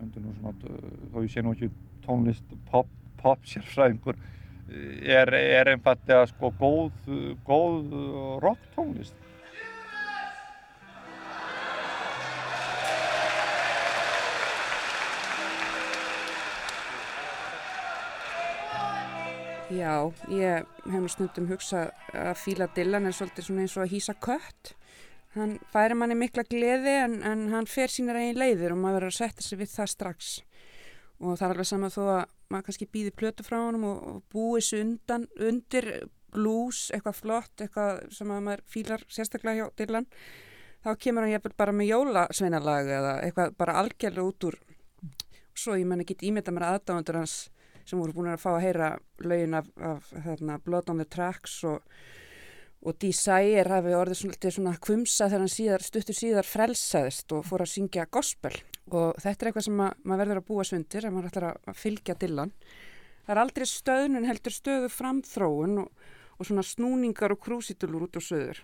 svona, 0.00 0.52
þó 1.12 1.22
ég 1.24 1.32
sé 1.32 1.44
nú 1.44 1.54
ekki 1.56 1.70
tónlist 2.04 2.54
pop, 2.70 2.90
pop 3.20 3.48
sérfræðingur, 3.48 4.20
er, 4.70 5.34
er 5.34 5.72
einfallega 5.74 6.28
sko 6.30 6.52
góð, 6.60 7.10
góð 7.48 7.98
rocktónlist. 8.44 9.18
Já, 19.70 20.10
ég 20.26 20.66
hef 20.90 20.98
nú 20.98 21.08
stundum 21.08 21.46
hugsað 21.46 21.92
að 22.10 22.32
fíla 22.42 22.66
Dylan 22.74 23.06
er 23.06 23.14
svolítið 23.14 23.50
eins 23.62 23.76
og 23.78 23.84
að 23.84 23.92
hýsa 23.92 24.16
kött. 24.18 24.72
Hann 25.36 25.58
færi 25.70 25.94
manni 25.94 26.16
mikla 26.18 26.42
gleði 26.48 26.94
en, 27.04 27.20
en 27.22 27.48
hann 27.52 27.68
fer 27.70 27.92
sínar 27.92 28.18
eigin 28.18 28.40
leiðir 28.40 28.74
og 28.74 28.80
maður 28.80 28.96
verður 28.98 29.12
að 29.12 29.18
setja 29.20 29.46
sig 29.46 29.60
við 29.60 29.72
það 29.76 29.90
strax. 29.92 30.30
Og 31.20 31.36
það 31.36 31.44
er 31.46 31.52
alveg 31.54 31.68
saman 31.68 31.92
þó 31.94 32.00
að 32.06 32.22
maður 32.50 32.66
kannski 32.66 32.88
býði 32.90 33.12
plötu 33.14 33.46
frá 33.46 33.58
honum 33.60 33.86
og, 33.86 34.00
og 34.10 34.22
búi 34.32 34.58
þessu 34.58 34.80
undan, 34.82 35.28
undir 35.38 35.90
blues, 36.34 36.88
eitthvað 36.94 37.18
flott, 37.20 37.54
eitthvað 37.62 38.00
sem 38.14 38.32
að 38.32 38.42
maður 38.46 38.64
fílar 38.74 39.04
sérstaklega 39.10 39.60
hjá 39.60 39.78
Dylan. 39.78 40.08
Þá 40.80 40.90
kemur 41.04 41.26
hann 41.26 41.34
jæfnvel 41.34 41.56
bara 41.60 41.76
með 41.76 41.90
jólasveinalag 41.92 42.90
eða 42.98 43.14
eitthvað 43.26 43.56
bara 43.60 43.78
algjörlega 43.82 44.26
út 44.26 44.48
úr. 44.48 44.58
Svo 45.54 45.76
ég 45.76 45.86
menn 45.86 46.02
ekki 46.02 46.16
ímynda 46.26 46.54
mér 46.56 46.70
aðdáðandur 46.70 47.20
hans 47.20 47.36
sem 47.84 48.00
voru 48.00 48.14
búin 48.16 48.30
að 48.32 48.42
fá 48.42 48.50
að 48.54 48.64
heyra 48.64 48.88
lögin 49.22 49.58
af, 49.58 49.68
af 49.76 50.10
hérna, 50.24 50.58
Blood 50.64 50.90
on 50.90 51.02
the 51.02 51.06
Tracks 51.10 51.60
og, 51.68 51.84
og 52.80 52.96
Desire 53.02 53.68
hafi 53.68 53.96
orðið 53.96 54.20
svona, 54.22 54.52
svona 54.56 54.76
kvumsa 54.80 55.28
þegar 55.28 55.42
hann 55.44 55.52
síðar, 55.52 55.84
stuttur 55.84 56.16
síðar 56.16 56.48
frelsaðist 56.48 57.34
og 57.36 57.44
fór 57.48 57.64
að 57.64 57.72
syngja 57.74 58.06
gospel 58.12 58.54
og 58.90 59.18
þetta 59.20 59.44
er 59.44 59.50
eitthvað 59.50 59.66
sem 59.66 59.82
að, 59.84 59.98
maður 60.02 60.22
verður 60.22 60.40
að 60.40 60.46
búa 60.48 60.64
svundir 60.66 61.06
ef 61.06 61.14
maður 61.14 61.28
ætlar 61.30 61.48
að 61.52 61.76
fylgja 61.78 62.16
Dylan. 62.18 62.54
Það 63.26 63.34
er 63.34 63.42
aldrei 63.44 63.66
stöðnun 63.68 64.26
heldur 64.26 64.54
stöðu 64.56 64.88
framþróun 64.90 65.82
og, 65.84 66.06
og 66.40 66.48
svona 66.48 66.64
snúningar 66.66 67.34
og 67.36 67.42
krúsitulur 67.44 68.08
út 68.08 68.18
á 68.18 68.22
söður. 68.24 68.62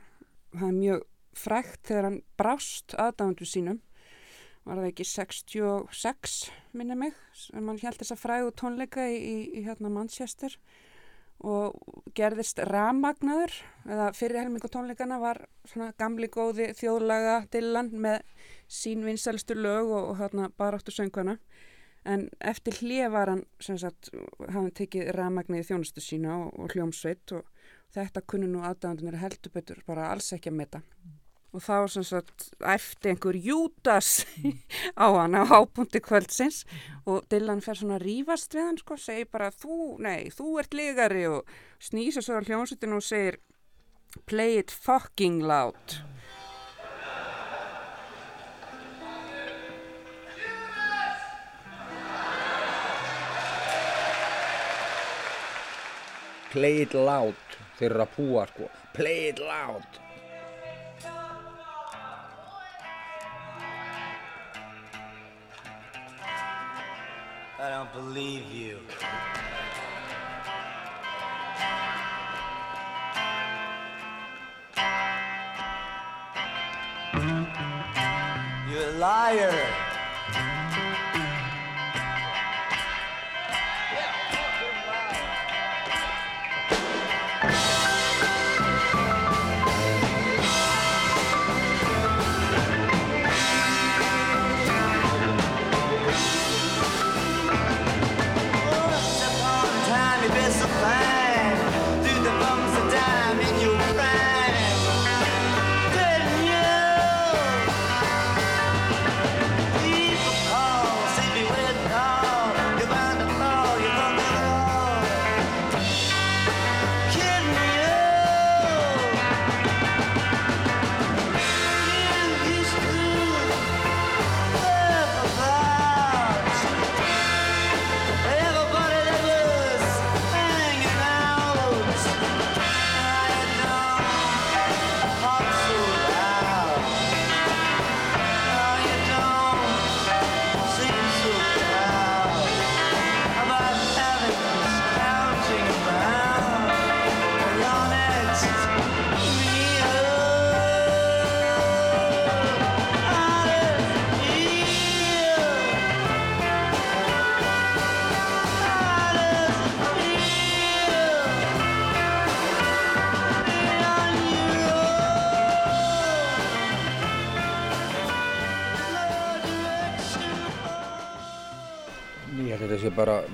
Það 0.57 0.67
er 0.71 0.81
mjög 0.81 1.05
frækt 1.37 1.83
þegar 1.91 2.09
hann 2.09 2.19
brást 2.41 2.97
aðdáðandu 2.97 3.47
sínum 3.47 3.83
var 4.67 4.81
það 4.81 4.89
ekki 4.91 5.07
66 5.07 6.37
minni 6.75 6.97
mig 6.99 7.15
sem 7.39 7.69
hann 7.69 7.79
held 7.85 8.01
þess 8.01 8.15
að 8.17 8.23
fræðu 8.25 8.53
tónleika 8.59 9.05
í, 9.07 9.17
í, 9.17 9.37
í 9.61 9.67
hérna 9.69 9.93
Manchester 9.93 10.57
og 10.57 10.86
gerðist 12.17 12.59
ramagnaður 12.65 13.53
eða 13.85 14.07
fyrir 14.17 14.41
helmingu 14.41 14.71
tónleikana 14.73 15.19
var 15.21 15.43
svona 15.69 15.93
gamli 15.99 16.31
góði 16.33 16.71
þjóðlaga 16.79 17.43
Dylan 17.53 17.93
með 17.93 18.23
sín 18.67 19.05
vinsælstu 19.05 19.55
lög 19.55 19.91
og, 19.91 20.11
og 20.13 20.21
hérna 20.23 20.49
baráttu 20.57 20.95
sönguna 20.95 21.37
en 22.07 22.29
eftir 22.41 22.79
hlið 22.81 23.11
var 23.13 23.33
hann 23.35 23.45
sem 23.61 23.79
sagt, 23.79 24.11
hafði 24.49 24.73
tekið 24.81 25.13
ramagnið 25.17 25.69
þjónustu 25.71 26.03
sína 26.05 26.39
og, 26.47 26.51
og 26.57 26.75
hljómsveit 26.75 27.37
og 27.37 27.47
þetta 27.95 28.25
kunnu 28.27 28.49
nú 28.51 28.65
aðdæðandunir 28.67 29.21
heldur 29.21 29.55
betur 29.55 29.83
bara 29.87 30.11
alls 30.13 30.33
ekki 30.37 30.53
að 30.53 30.61
meta 30.63 30.83
og 31.57 31.63
þá 31.65 31.89
sem 31.89 32.05
sagt 32.05 32.51
eftir 32.69 33.15
einhver 33.15 33.37
jútas 33.41 34.27
á 35.01 35.07
hann 35.09 35.37
á 35.37 35.49
hápunkti 35.49 36.03
kvöldsins. 36.05 36.65
Og 37.09 37.25
Dylan 37.33 37.63
fer 37.65 37.79
svona 37.81 37.97
að 37.97 38.05
rýfast 38.05 38.57
við 38.57 38.67
hann 38.69 38.81
sko, 38.81 38.99
segir 39.01 39.31
bara 39.33 39.49
þú, 39.55 39.97
nei, 40.05 40.29
þú 40.35 40.59
ert 40.61 40.77
ligari. 40.77 41.25
Og 41.31 41.49
snýsa 41.81 42.21
svo 42.21 42.37
á 42.37 42.45
hljómsveitinu 42.45 43.01
og 43.01 43.07
segir 43.07 43.41
play 44.29 44.61
it 44.61 44.71
fucking 44.71 45.41
loud. 45.41 46.01
Play 56.53 56.85
it 56.85 56.95
loud 56.97 57.57
þeir 57.77 57.91
eru 57.91 58.05
að 58.05 58.13
púa 58.17 58.49
sko. 58.49 58.69
Play 58.97 59.29
it 59.29 59.41
loud 59.41 60.06
I 67.59 67.71
don't 67.71 67.91
believe 67.95 68.45
you. 68.53 68.79
You're 78.71 78.89
a 78.91 78.99
liar. 78.99 79.96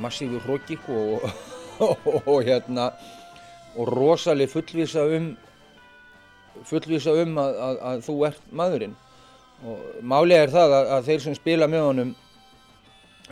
Bara 0.02 0.10
massífur 0.10 0.40
hróki 0.40 0.78
og, 0.88 1.22
og, 1.78 2.06
og, 2.26 2.44
hérna 2.44 2.92
og 3.76 3.88
rosaleg 3.88 4.48
fullvisa 4.50 5.04
um 5.04 5.36
fullvisa 6.64 7.12
um 7.22 7.38
að, 7.38 7.54
að, 7.56 7.78
að 7.80 8.02
þú 8.06 8.16
ert 8.26 8.42
maðurinn. 8.52 8.96
Og 9.64 9.78
málið 10.02 10.36
er 10.36 10.50
það 10.50 10.72
að, 10.76 10.90
að 10.96 11.06
þeir 11.06 11.20
sem 11.20 11.34
spila 11.34 11.68
með 11.68 11.84
honum 11.86 12.14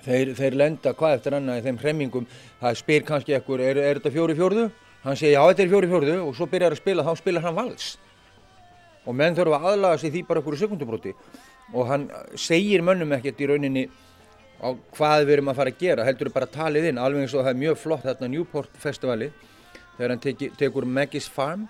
þeir, 0.04 0.35
þeir 0.35 0.56
lenda 0.56 0.94
hvað 0.94 1.16
eftir 1.18 1.37
annað 1.37 1.59
í 1.59 1.64
þeim 1.66 1.80
hremmingum. 1.83 2.28
Það 2.61 2.78
spyr 2.80 3.04
kannski 3.04 3.37
ekkur, 3.37 3.61
er, 3.61 3.76
er 3.76 4.00
þetta 4.00 4.14
fjóri 4.14 4.37
fjórðu? 4.38 4.70
Hann 5.04 5.16
segir 5.16 5.37
já 5.37 5.42
þetta 5.48 5.62
er 5.62 5.72
fjóri 5.72 5.90
fjórðu 5.90 6.16
og 6.24 6.35
svo 6.37 6.48
byrjar 6.50 6.76
að 6.76 6.83
spila 6.83 7.04
þá 7.04 7.12
spilar 7.18 7.46
hann 7.46 7.59
vals. 7.59 7.92
Og 9.09 9.16
menn 9.16 9.37
þurfa 9.37 9.61
að 9.61 9.70
aðlaga 9.72 10.00
sig 10.00 10.14
því 10.14 10.26
bara 10.28 10.42
okkur 10.42 10.59
sekundubróti 10.61 11.14
og 11.70 11.87
hann 11.87 12.09
segir 12.38 12.83
mönnum 12.83 13.12
ekkert 13.14 13.40
í 13.40 13.46
rauninni 13.46 13.85
á 14.60 14.68
hvað 14.96 15.24
við 15.24 15.34
erum 15.36 15.52
að 15.52 15.60
fara 15.60 15.72
að 15.72 15.82
gera, 15.82 16.06
heldur 16.06 16.32
bara 16.34 16.48
talið 16.50 16.90
inn, 16.90 17.00
alveg 17.00 17.24
eins 17.24 17.34
og 17.34 17.44
það 17.44 17.52
er 17.54 17.60
mjög 17.64 17.78
flott 17.80 18.06
þarna 18.06 18.30
Newport 18.34 18.80
festivali 18.80 19.30
þegar 19.96 20.14
hann 20.14 20.24
teki, 20.24 20.50
tekur 20.60 20.88
Maggie's 20.88 21.28
Farm 21.32 21.66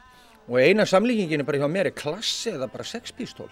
og 0.48 0.58
eina 0.58 0.86
samlíkingin 0.88 1.44
er 1.44 1.46
bara 1.48 1.62
hjá 1.62 1.70
mér 1.70 1.90
er 1.90 1.96
klassi 1.96 2.54
eða 2.54 2.70
bara 2.72 2.86
sexpistól 2.86 3.50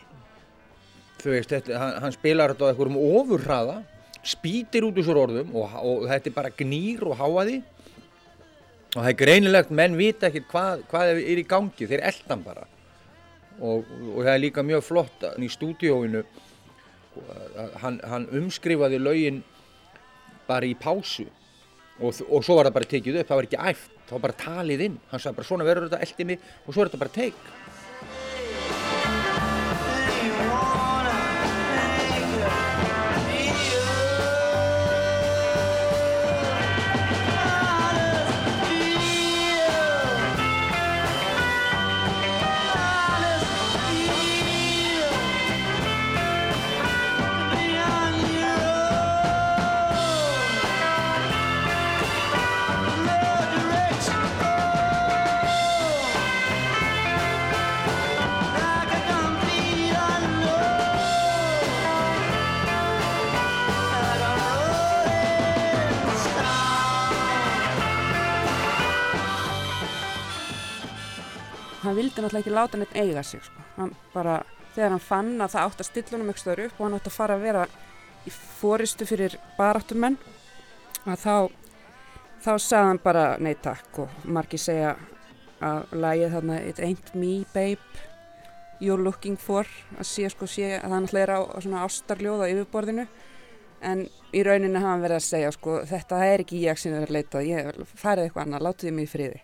þú 1.23 1.35
veist, 1.35 1.55
þetta, 1.55 1.79
hann, 1.79 1.97
hann 2.03 2.15
spilar 2.15 2.55
þetta 2.55 2.67
á 2.67 2.71
einhverjum 2.73 2.99
ofurhraða 2.99 3.81
spýtir 4.27 4.87
út 4.89 4.99
úr 4.99 5.23
orðum 5.23 5.55
og, 5.57 5.77
og 5.83 6.09
þetta 6.11 6.31
er 6.31 6.37
bara 6.37 6.55
gnýr 6.59 7.07
og 7.07 7.19
háaði 7.21 7.61
og 8.95 9.03
það 9.05 9.11
er 9.11 9.19
greinilegt, 9.21 9.73
menn 9.75 9.97
vita 9.99 10.29
ekkert 10.29 10.49
hvað, 10.53 10.83
hvað 10.91 11.11
er 11.21 11.41
í 11.41 11.47
gangi, 11.49 11.89
þeir 11.91 12.05
eldan 12.09 12.45
bara. 12.45 12.65
Og, 13.59 13.89
og 14.15 14.21
það 14.23 14.33
er 14.33 14.43
líka 14.43 14.65
mjög 14.65 14.85
flott 14.87 15.25
að 15.29 15.45
í 15.45 15.51
stúdíóinu 15.53 16.23
að 17.29 17.79
hann, 17.83 18.01
hann 18.11 18.29
umskrifaði 18.41 19.01
lögin 19.03 19.43
bara 20.49 20.69
í 20.69 20.75
pásu 20.79 21.27
og, 21.99 22.13
og 22.29 22.45
svo 22.47 22.59
var 22.59 22.69
það 22.69 22.77
bara 22.79 22.91
tekið 22.93 23.21
upp, 23.21 23.29
það 23.29 23.41
var 23.41 23.49
ekki 23.49 23.63
æft, 23.73 23.95
það 24.07 24.17
var 24.17 24.25
bara 24.27 24.39
talið 24.43 24.85
inn. 24.87 24.99
Hann 25.11 25.23
sagði 25.23 25.41
bara 25.41 25.49
svona 25.49 25.67
verður 25.67 25.89
þetta 25.89 26.05
eldi 26.07 26.27
mig 26.31 26.45
og 26.65 26.71
svo 26.71 26.83
er 26.83 26.91
þetta 26.91 27.03
bara 27.03 27.17
teik 27.17 27.41
vildi 71.99 72.23
náttúrulega 72.23 72.45
ekki 72.45 72.57
láta 72.57 72.81
neitt 72.81 72.97
eiga 72.97 73.23
sig 73.27 73.45
sko. 73.45 73.67
hann 73.77 73.95
bara, 74.15 74.41
þegar 74.75 74.97
hann 74.97 75.07
fann 75.11 75.37
að 75.43 75.55
það 75.55 75.69
átt 75.69 75.85
að 75.85 75.91
stilla 75.91 76.17
honum 76.17 76.33
ekki 76.33 76.45
stöður 76.45 76.67
upp 76.67 76.81
og 76.81 76.87
hann 76.87 76.99
átt 76.99 77.11
að 77.11 77.19
fara 77.19 77.39
að 77.39 77.47
vera 77.49 77.69
í 78.27 78.35
fóristu 78.35 79.07
fyrir 79.09 79.39
baráttumenn 79.59 80.19
að 81.09 81.25
þá 81.25 81.35
þá 82.43 82.53
sagði 82.63 82.91
hann 82.91 83.01
bara 83.03 83.25
nei 83.43 83.55
takk. 83.63 84.05
Og 84.05 84.29
margir 84.29 84.63
segja 84.63 84.95
að 85.65 85.97
lagið 85.99 86.37
þarna 86.37 86.61
It 86.69 86.83
ain't 86.85 87.15
me 87.15 87.33
babe 87.55 88.05
you're 88.81 89.03
looking 89.03 89.39
for. 89.41 89.67
Að 89.99 90.11
sé 90.11 90.31
sko 90.33 90.47
sé 90.47 90.77
að 90.79 90.93
það 90.93 91.03
náttúrulega 91.05 91.27
er 91.27 91.35
á, 91.35 91.41
á 91.43 91.59
svona 91.65 91.83
ástarljóð 91.87 92.45
á 92.45 92.51
yfirborðinu. 92.53 93.09
En 93.89 94.07
í 94.35 94.43
rauninu 94.43 94.81
hafa 94.81 94.95
hann 94.95 95.05
verið 95.05 95.21
að 95.21 95.29
segja 95.29 95.51
sko, 95.55 95.81
þetta 95.87 96.23
er 96.27 96.43
ekki 96.43 96.65
ég 96.65 96.81
sem 96.81 96.95
er 96.99 97.07
að 97.07 97.15
leita 97.15 97.43
ég 97.47 97.69
farið 97.95 98.27
eitthvað 98.27 98.47
annað, 98.47 98.65
látuði 98.67 98.95
mig 98.95 99.07
í 99.07 99.13
friði 99.13 99.43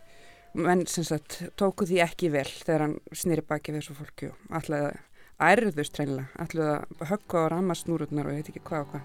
menn 0.55 0.85
sem 0.91 1.07
sagt 1.07 1.41
tóku 1.59 1.87
því 1.89 2.01
ekki 2.05 2.31
vel 2.35 2.47
þegar 2.47 2.87
hann 2.87 2.97
snýri 3.13 3.45
baki 3.47 3.75
þessu 3.75 3.97
fólki 3.99 4.31
og 4.31 4.71
að 4.71 4.99
ærðust 5.43 5.99
reynilega 5.99 6.47
að 6.47 7.07
högga 7.11 7.43
á 7.43 7.53
ramasnúrurnar 7.55 8.31
og 8.31 8.37
ég 8.37 8.43
veit 8.43 8.53
ekki 8.55 8.65
hvað 8.69 8.87
og 8.87 8.95
hvað 8.95 9.03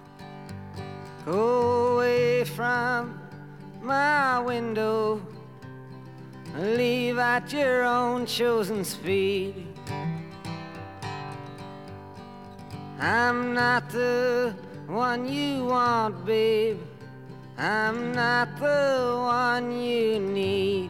Go 1.26 1.42
away 1.98 2.46
from 2.46 3.20
my 3.84 4.40
window 4.46 5.22
Leave 6.56 7.20
at 7.20 7.54
your 7.54 7.84
own 7.84 8.26
chosen 8.26 8.84
speed 8.84 9.66
I'm 13.00 13.54
not 13.54 13.90
the 13.92 14.54
one 14.88 15.26
you 15.26 15.64
want, 15.64 16.26
babe. 16.26 16.80
I'm 17.58 18.12
not 18.14 18.60
the 18.60 19.16
one 19.16 19.72
you 19.72 20.20
need. 20.20 20.90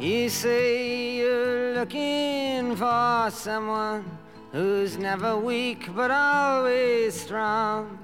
You 0.00 0.28
say 0.28 1.16
you're 1.16 1.74
looking 1.74 2.76
for 2.76 3.30
someone 3.32 4.04
who's 4.52 4.96
never 4.96 5.36
weak 5.36 5.92
but 5.92 6.12
always 6.12 7.20
strong 7.20 7.98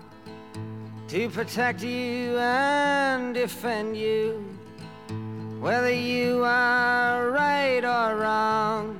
to 1.06 1.28
protect 1.28 1.84
you 1.84 2.36
and 2.36 3.32
defend 3.32 3.96
you, 3.96 4.44
whether 5.60 5.92
you 5.92 6.42
are 6.44 7.30
right 7.30 7.84
or 7.84 8.16
wrong. 8.16 8.98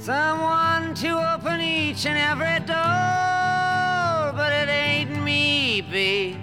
Someone 0.00 0.94
to 0.94 1.34
open 1.34 1.60
each 1.60 2.06
and 2.06 2.18
every 2.18 2.58
door, 2.66 4.32
but 4.34 4.52
it 4.52 4.68
ain't 4.68 5.22
me, 5.22 5.80
babe. 5.82 6.38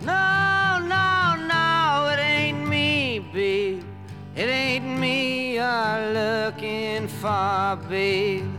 No, 0.00 0.43
looking 6.00 7.08
for, 7.08 7.76
babe. 7.88 8.50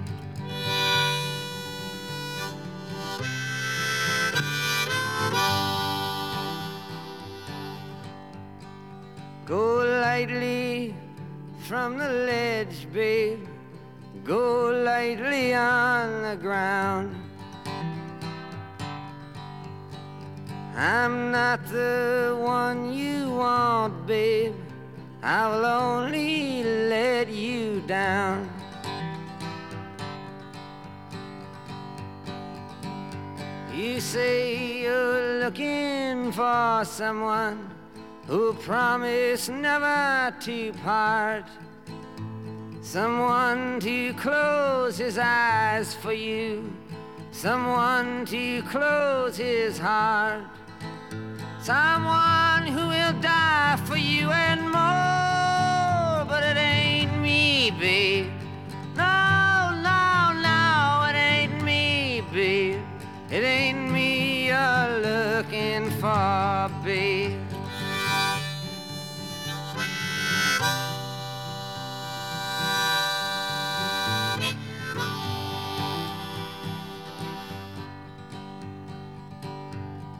Go 9.45 9.85
lightly 10.01 10.95
from 11.59 11.97
the 11.97 12.09
ledge, 12.09 12.87
babe. 12.91 13.45
Go 14.23 14.71
lightly 14.83 15.53
on 15.53 16.23
the 16.23 16.35
ground. 16.35 17.15
I'm 20.75 21.31
not 21.31 21.65
the 21.67 22.35
one 22.39 22.91
you 22.91 23.29
want, 23.29 24.07
babe. 24.07 24.55
I 25.27 25.49
will 25.49 25.65
only 25.65 26.61
let 26.61 27.29
you 27.29 27.81
down. 27.87 28.47
You 33.73 33.99
say 33.99 34.83
you're 34.83 35.39
looking 35.39 36.31
for 36.31 36.83
someone 36.85 37.71
who 38.27 38.53
promised 38.53 39.49
never 39.49 40.31
to 40.41 40.71
part. 40.83 41.45
Someone 42.81 43.79
to 43.79 44.13
close 44.13 44.99
his 44.99 45.17
eyes 45.17 45.95
for 45.95 46.13
you. 46.13 46.71
Someone 47.31 48.27
to 48.27 48.61
close 48.61 49.37
his 49.37 49.79
heart. 49.79 50.43
Someone 51.63 52.67
who 52.67 52.89
will 52.89 53.13
die 53.21 53.75
for 53.87 53.97
you 53.97 54.29
and 54.29 54.71
more. 54.71 55.14
But 56.27 56.43
it 56.43 56.57
ain't 56.57 57.21
me, 57.21 57.71
babe. 57.79 58.31
No, 58.95 59.71
no, 59.83 60.33
no, 60.41 61.05
it 61.09 61.15
ain't 61.15 61.63
me, 61.63 62.21
babe. 62.33 62.81
It 63.29 63.43
ain't 63.43 63.91
me 63.91 64.47
you're 64.47 64.99
looking 65.01 65.89
for, 66.01 66.71
babe. 66.83 67.39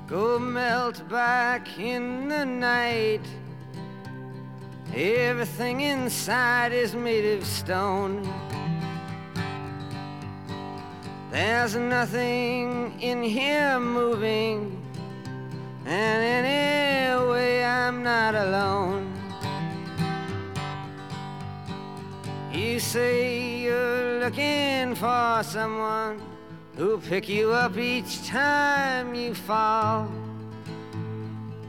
Go 0.08 0.38
melt 0.40 1.10
back 1.10 1.80
in 1.80 2.30
the 2.30 2.46
night. 2.46 3.26
Everything 4.96 5.82
inside 5.82 6.72
is 6.72 6.96
made 6.96 7.38
of 7.38 7.46
stone. 7.46 8.24
There's 11.30 11.76
nothing 11.76 12.98
in 13.02 13.22
here 13.22 13.78
moving, 13.78 14.82
and 15.86 16.48
anyway, 16.48 17.62
I'm 17.62 18.04
not 18.04 18.36
alone. 18.36 19.12
You 22.54 22.80
say 22.80 23.64
you're 23.64 24.22
looking 24.22 24.96
for 24.96 25.42
someone 25.44 26.22
who'll 26.78 27.00
pick 27.00 27.28
you 27.28 27.52
up 27.52 27.76
each 27.78 28.26
time 28.26 29.14
you 29.14 29.36
fall. 29.36 30.10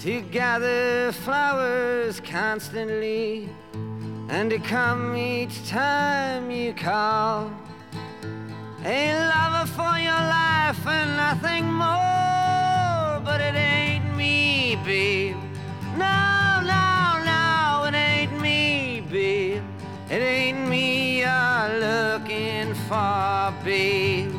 To 0.06 0.20
gather 0.20 1.10
flowers 1.10 2.20
constantly 2.20 3.48
and 4.28 4.48
to 4.50 4.60
come 4.60 5.16
each 5.16 5.68
time 5.68 6.48
you 6.48 6.74
call. 6.74 7.50
A 8.84 9.18
lover 9.32 9.66
for 9.72 9.98
your 9.98 10.12
life 10.12 10.86
and 10.86 11.16
nothing 11.16 11.64
more, 11.64 13.20
but 13.24 13.40
it 13.40 13.56
ain't 13.56 14.16
me, 14.16 14.78
babe. 14.84 15.34
No, 15.98 16.60
no, 16.62 17.24
no, 17.24 17.88
it 17.88 17.94
ain't 17.96 18.40
me, 18.40 19.02
babe. 19.10 19.64
It 20.08 20.22
ain't 20.22 20.68
me 20.68 21.22
you're 21.22 21.80
looking 21.80 22.74
for, 22.86 23.52
babe. 23.64 24.35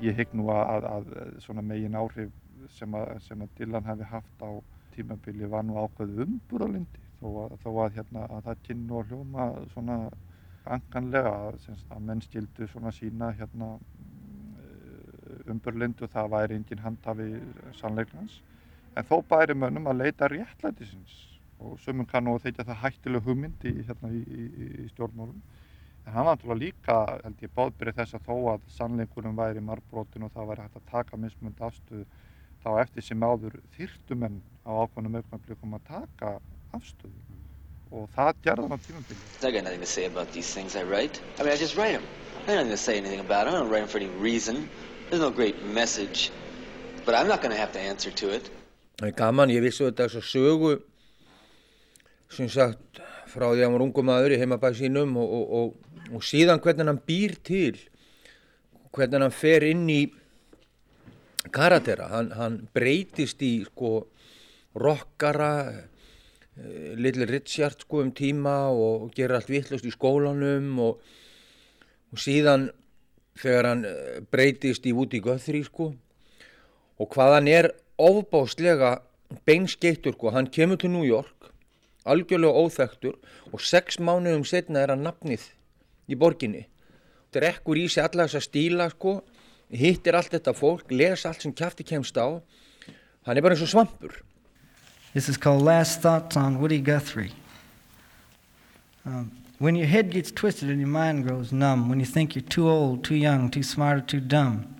Ég 0.00 0.16
hygg 0.16 0.32
nú 0.36 0.48
að, 0.52 0.86
að, 0.88 1.10
að 1.20 1.32
svona 1.44 1.64
megin 1.64 1.98
áhrif 1.98 2.32
sem 2.76 2.94
að, 2.96 3.12
sem 3.26 3.42
að 3.44 3.52
Dylan 3.58 3.88
hefði 3.88 4.08
haft 4.08 4.44
á 4.44 4.50
tímabili 4.94 5.48
var 5.50 5.64
nú 5.66 5.76
ákveð 5.80 6.22
umburðalindi 6.24 7.02
þó 7.20 7.28
að, 7.44 7.56
þó 7.62 7.70
að, 7.70 7.96
hérna, 7.98 8.26
að 8.26 8.46
það 8.48 8.62
kynnu 8.68 8.96
og 8.96 9.10
hljóma 9.10 9.48
svona 9.74 9.98
anganlega 10.70 11.34
að 11.50 12.02
menn 12.06 12.22
skildu 12.24 12.68
svona 12.68 12.92
sína 12.94 13.30
hérna, 13.36 13.74
umburðlindu 15.50 16.08
það 16.10 16.32
væri 16.34 16.58
engin 16.58 16.82
handhafi 16.84 17.28
sannleiknans 17.78 18.40
en 18.96 19.06
þó 19.08 19.20
bæri 19.30 19.56
mönnum 19.56 19.88
að 19.90 20.02
leita 20.04 20.28
réttlætisins 20.30 21.16
og 21.60 21.78
sumum 21.80 22.08
kannu 22.08 22.34
og 22.34 22.44
þeitja 22.44 22.66
það 22.68 22.82
hættileg 22.84 23.26
hugmyndi 23.26 23.74
hérna, 23.86 24.12
í, 24.12 24.20
í, 24.24 24.68
í 24.84 24.88
stjórnmálum 24.92 25.40
En 26.10 26.16
hann 26.16 26.26
var 26.26 26.34
náttúrulega 26.36 26.58
líka, 26.58 26.94
held 27.22 27.42
ég, 27.44 27.50
báðbyrði 27.54 27.92
þess 27.94 28.16
að 28.16 28.24
þó 28.26 28.36
að 28.50 28.62
sannleikunum 28.74 29.36
væri 29.38 29.60
margbrotin 29.62 30.24
og 30.26 30.32
það 30.34 30.48
væri 30.48 30.62
hægt 30.64 30.78
að 30.80 30.88
taka 30.90 31.18
mismund 31.22 31.60
afstöðu 31.62 32.06
þá 32.64 32.70
eftir 32.82 33.04
sem 33.06 33.22
áður 33.22 33.52
þyrtum 33.76 34.24
en 34.26 34.40
á 34.66 34.70
ákveðnum 34.82 35.20
auknablikum 35.20 35.76
að 35.78 35.84
taka 35.86 36.32
afstöðu 36.74 37.36
og 37.94 38.08
það 38.16 38.40
gerði 38.42 38.64
hann 38.66 38.74
á 38.74 38.86
tímabili. 38.88 39.20
I 39.46 39.52
got 39.54 39.62
nothing 39.62 39.84
to 39.84 39.86
say 39.86 40.06
about 40.06 40.32
these 40.32 40.50
things 40.50 40.74
I 40.74 40.82
write. 40.82 41.22
I 41.38 41.44
mean, 41.44 41.52
I 41.52 41.56
just 41.56 41.76
write 41.78 41.94
them. 41.94 42.02
I 42.42 42.56
don't 42.56 42.66
have 42.66 42.74
to 42.74 42.76
say 42.76 42.98
anything 42.98 43.22
about 43.22 43.46
them. 43.46 43.54
I 43.54 43.58
don't 43.60 43.70
write 43.70 43.86
them 43.86 43.92
for 43.94 44.02
any 44.02 44.10
reason. 44.18 44.66
There's 45.10 45.22
no 45.22 45.30
great 45.30 45.62
message. 45.62 46.32
But 47.06 47.14
I'm 47.14 47.28
not 47.28 47.40
going 47.40 47.54
to 47.54 47.60
have 47.60 47.70
to 47.78 47.78
answer 47.78 48.10
to 48.10 48.34
it. 48.34 48.50
Það 48.98 49.12
er 49.12 49.14
gaman, 49.22 49.54
ég 49.54 49.62
vissi 49.62 49.86
þetta 49.86 50.08
þess 50.08 50.18
að 50.18 50.26
sögu 50.26 50.74
sem 52.34 52.50
sagt 52.50 53.00
frá 53.30 53.46
því 53.46 53.60
að 53.60 53.64
hann 53.64 53.78
var 53.78 53.86
ungum 53.86 54.10
maður 54.10 54.34
í 54.34 54.40
heimabæð 54.40 54.82
sínum 54.82 55.14
og, 55.22 55.30
og, 55.38 55.54
og 55.60 55.89
og 56.14 56.24
síðan 56.26 56.60
hvernig 56.62 56.88
hann 56.88 57.02
býr 57.06 57.36
til 57.46 57.78
hvernig 58.94 59.22
hann 59.22 59.34
fer 59.34 59.64
inn 59.68 59.86
í 59.90 60.00
karatera. 61.54 62.08
Hann, 62.10 62.32
hann 62.36 62.58
breytist 62.74 63.42
í 63.46 63.60
sko 63.68 63.92
rockara 64.80 65.52
eh, 65.70 66.92
Little 66.98 67.28
Richard 67.30 67.86
sko 67.86 68.02
um 68.04 68.12
tíma 68.16 68.70
og, 68.74 69.10
gerir 69.14 69.38
allt 69.38 69.50
vittlust 69.50 69.86
í 69.86 69.94
skólanum 69.94 70.78
og, 70.82 71.00
og 72.10 72.20
síðan 72.20 72.68
þegar 73.40 73.70
hann 73.70 73.86
eh, 73.88 74.18
breytist 74.30 74.86
í 74.90 74.94
Woody 74.96 75.22
Guthrie 75.24 75.66
sko. 75.66 75.92
Og 77.00 77.08
hvað 77.14 77.38
hann 77.38 77.48
er 77.48 77.70
ofbáslega 78.00 78.98
beinskeittur 79.46 80.16
sko, 80.16 80.34
hann 80.34 80.50
kemur 80.50 80.80
til 80.80 80.90
New 80.92 81.06
York 81.06 81.40
algjörlega 82.08 82.56
óþektur 82.56 83.16
og 83.52 83.60
sex 83.60 83.98
mánuðum 84.00 84.44
setna 84.48 84.82
er 84.82 84.94
hann 84.94 85.04
nafnið 85.04 85.44
í 86.10 86.18
borginni. 86.18 86.66
Drekkur 87.32 87.78
í 87.78 87.86
sig 87.88 88.04
alla 88.04 88.26
þessa 88.26 88.42
stíla 88.42 88.88
sko 88.90 89.20
hittir 89.70 90.16
allt 90.18 90.32
þetta 90.34 90.54
fólk, 90.56 90.90
les 90.90 91.24
allt 91.26 91.42
sem 91.42 91.54
kæfti 91.54 91.86
kemst 91.86 92.18
á. 92.18 92.42
Hann 93.26 93.36
er 93.36 93.42
bara 93.42 93.54
eins 93.54 93.62
og 93.62 93.70
svampur. 93.70 94.22
This 95.14 95.28
is 95.28 95.36
called 95.36 95.62
Last 95.62 96.00
Thoughts 96.02 96.36
on 96.36 96.60
Woody 96.60 96.80
Guthrie. 96.80 97.32
Um, 99.04 99.32
when 99.58 99.76
your 99.76 99.86
head 99.86 100.10
gets 100.10 100.30
twisted 100.30 100.70
and 100.70 100.80
your 100.80 100.88
mind 100.88 101.26
grows 101.26 101.52
numb, 101.52 101.88
when 101.88 102.00
you 102.00 102.06
think 102.06 102.34
you're 102.34 102.42
too 102.42 102.68
old, 102.68 103.04
too 103.04 103.14
young, 103.14 103.50
too 103.50 103.62
smart, 103.62 103.98
or 103.98 104.00
too 104.02 104.20
dumb, 104.20 104.76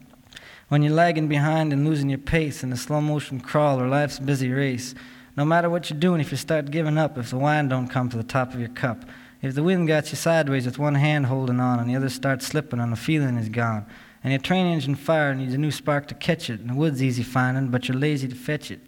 when 0.69 0.83
you're 0.83 0.95
lagging 0.95 1.29
behind 1.29 1.73
and 1.73 1.85
losing 1.85 2.09
your 2.09 2.19
pace 2.19 2.63
in 2.63 2.73
a 2.73 2.77
slow 2.77 3.01
motion 3.01 3.41
crawl 3.41 3.81
or 3.81 3.89
life's 3.89 4.19
busy 4.19 4.51
race, 4.51 4.95
no 5.37 5.45
matter 5.45 5.69
what 5.69 5.91
you're 5.91 5.99
doing, 5.99 6.21
if 6.21 6.31
you 6.31 6.37
start 6.37 6.71
giving 6.71 6.97
up, 6.97 7.19
if 7.19 7.31
the 7.31 7.39
wine 7.39 7.69
don't 7.69 7.89
come 7.89 8.09
to 8.09 8.17
the 8.17 8.23
top 8.23 8.55
of 8.55 8.61
your 8.61 8.69
cup, 8.69 9.05
if 9.43 9.55
the 9.55 9.63
wind 9.63 9.89
got 9.89 10.11
you 10.11 10.17
sideways 10.17 10.67
with 10.67 10.79
one 10.79 10.97
hand 10.97 11.27
holding 11.27 11.61
on 11.61 11.79
and 11.79 11.89
the 11.89 11.97
other 11.97 12.09
starts 12.09 12.47
slipping 12.47 12.81
and 12.81 12.93
the 12.93 12.97
feeling 12.97 13.37
is 13.37 13.49
gone, 13.49 13.87
and 14.23 14.33
your 14.33 14.41
train 14.41 14.67
engine 14.67 14.95
fire 14.95 15.35
needs 15.35 15.55
a 15.55 15.59
new 15.59 15.71
spark 15.71 16.07
to 16.09 16.15
catch 16.15 16.51
it, 16.51 16.61
and 16.61 16.71
the 16.71 16.75
wood's 16.75 17.03
easy 17.03 17.23
finding, 17.23 17.69
but 17.69 17.89
you're 17.89 17.97
lazy 17.97 18.29
to 18.29 18.35
fetch 18.35 18.71
it. 18.71 18.81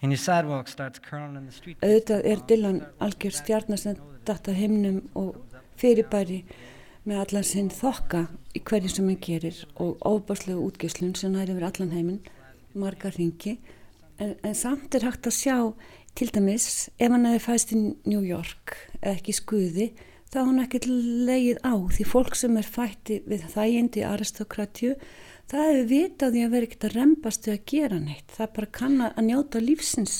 And 0.00 0.12
your 0.12 0.18
sidewalk 0.18 0.68
starts 0.68 1.00
curling 1.00 1.36
in 1.36 1.46
the 1.46 1.52
street. 1.52 1.76
Auðvitað 1.82 2.24
er 2.24 2.42
Dylan 2.46 2.84
algjör 3.02 3.34
stjarnar 3.34 3.80
sem 3.82 3.96
datta 4.28 4.54
himnum 4.54 5.00
og 5.18 5.40
fyrirbæri 5.80 6.44
með 7.08 7.22
allan 7.24 7.46
sinn 7.48 7.72
þokka 7.74 8.28
í 8.54 8.62
hverju 8.62 8.92
sem 8.92 9.08
hann 9.10 9.18
gerir 9.24 9.58
og 9.82 9.98
útgjöslun 10.06 11.16
sem 11.18 11.34
allan 11.34 11.90
heiminn, 11.96 12.22
margar 12.74 13.16
ringi. 13.18 13.56
En, 14.18 14.36
en 14.42 14.54
samt 14.54 14.94
er 14.94 15.06
hægt 15.08 15.26
að 15.26 15.34
sjá 15.34 15.58
til 16.18 16.28
dæmis 16.34 16.88
ef 16.98 17.12
hann 17.14 17.26
hefði 17.28 17.44
fæst 17.44 17.72
í 17.74 17.80
New 18.10 18.24
York 18.26 18.76
eða 19.00 19.14
ekki 19.14 19.36
skuði 19.38 19.88
þá 20.28 20.38
hann 20.42 20.60
ekkert 20.64 20.88
leið 20.90 21.62
á 21.64 21.74
því 21.78 22.06
fólk 22.10 22.36
sem 22.36 22.56
er 22.60 22.68
fætti 22.68 23.22
við 23.28 23.46
þægindi 23.54 24.04
aristokratju 24.04 24.94
það 25.48 25.68
hefur 25.70 25.90
vitað 25.92 26.34
því 26.34 26.44
að 26.44 26.54
vera 26.54 26.68
ekkert 26.68 26.86
að 26.88 26.96
rempast 26.98 27.48
við 27.48 27.54
að 27.54 27.66
gera 27.72 28.00
neitt. 28.02 28.32
Það 28.36 28.54
bara 28.58 28.72
kann 28.78 29.04
að 29.06 29.22
njóta 29.28 29.62
lífsins 29.64 30.16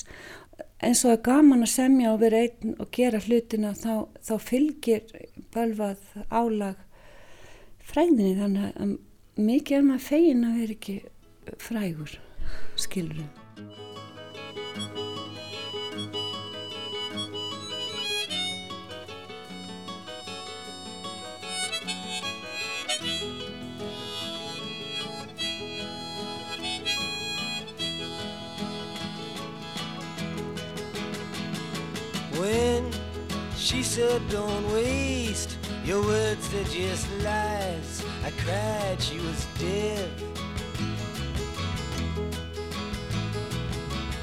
eins 0.79 1.03
og 1.05 1.15
að 1.17 1.25
gaman 1.27 1.67
að 1.67 1.75
semja 1.75 2.13
og 2.13 2.21
vera 2.23 2.45
einn 2.47 2.77
og 2.79 2.93
gera 2.95 3.21
hlutina 3.25 3.75
þá, 3.77 4.07
þá 4.23 4.35
fylgir 4.39 5.11
bölvað 5.55 6.05
álag 6.31 6.79
fræðinni 7.89 8.39
þannig 8.39 8.79
að 8.79 8.95
mikið 9.49 9.81
er 9.81 9.85
maður 9.91 10.07
fegin 10.07 10.47
að 10.47 10.63
vera 10.63 10.79
ekki 10.79 10.97
frægur 11.59 12.17
skilurum. 12.79 13.38
When 32.49 32.91
she 33.57 33.83
said 33.83 34.27
don't 34.31 34.73
waste 34.73 35.59
your 35.85 36.01
words, 36.01 36.49
they're 36.49 36.65
just 36.65 37.07
lies. 37.23 38.03
I 38.25 38.31
cried 38.43 38.97
she 39.03 39.19
was 39.19 39.45
dead. 39.59 40.09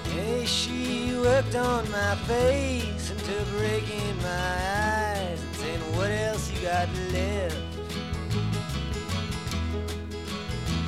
Hey, 0.06 0.44
she 0.46 1.16
worked 1.22 1.56
on 1.56 1.84
my 1.92 2.16
face 2.26 3.12
until 3.12 3.46
breaking 3.60 4.18
my 4.24 4.48
eyes 5.14 5.40
and 5.44 5.56
saying, 5.58 5.84
what 5.96 6.10
else 6.10 6.52
you 6.52 6.62
got 6.62 6.90
left? 7.14 7.58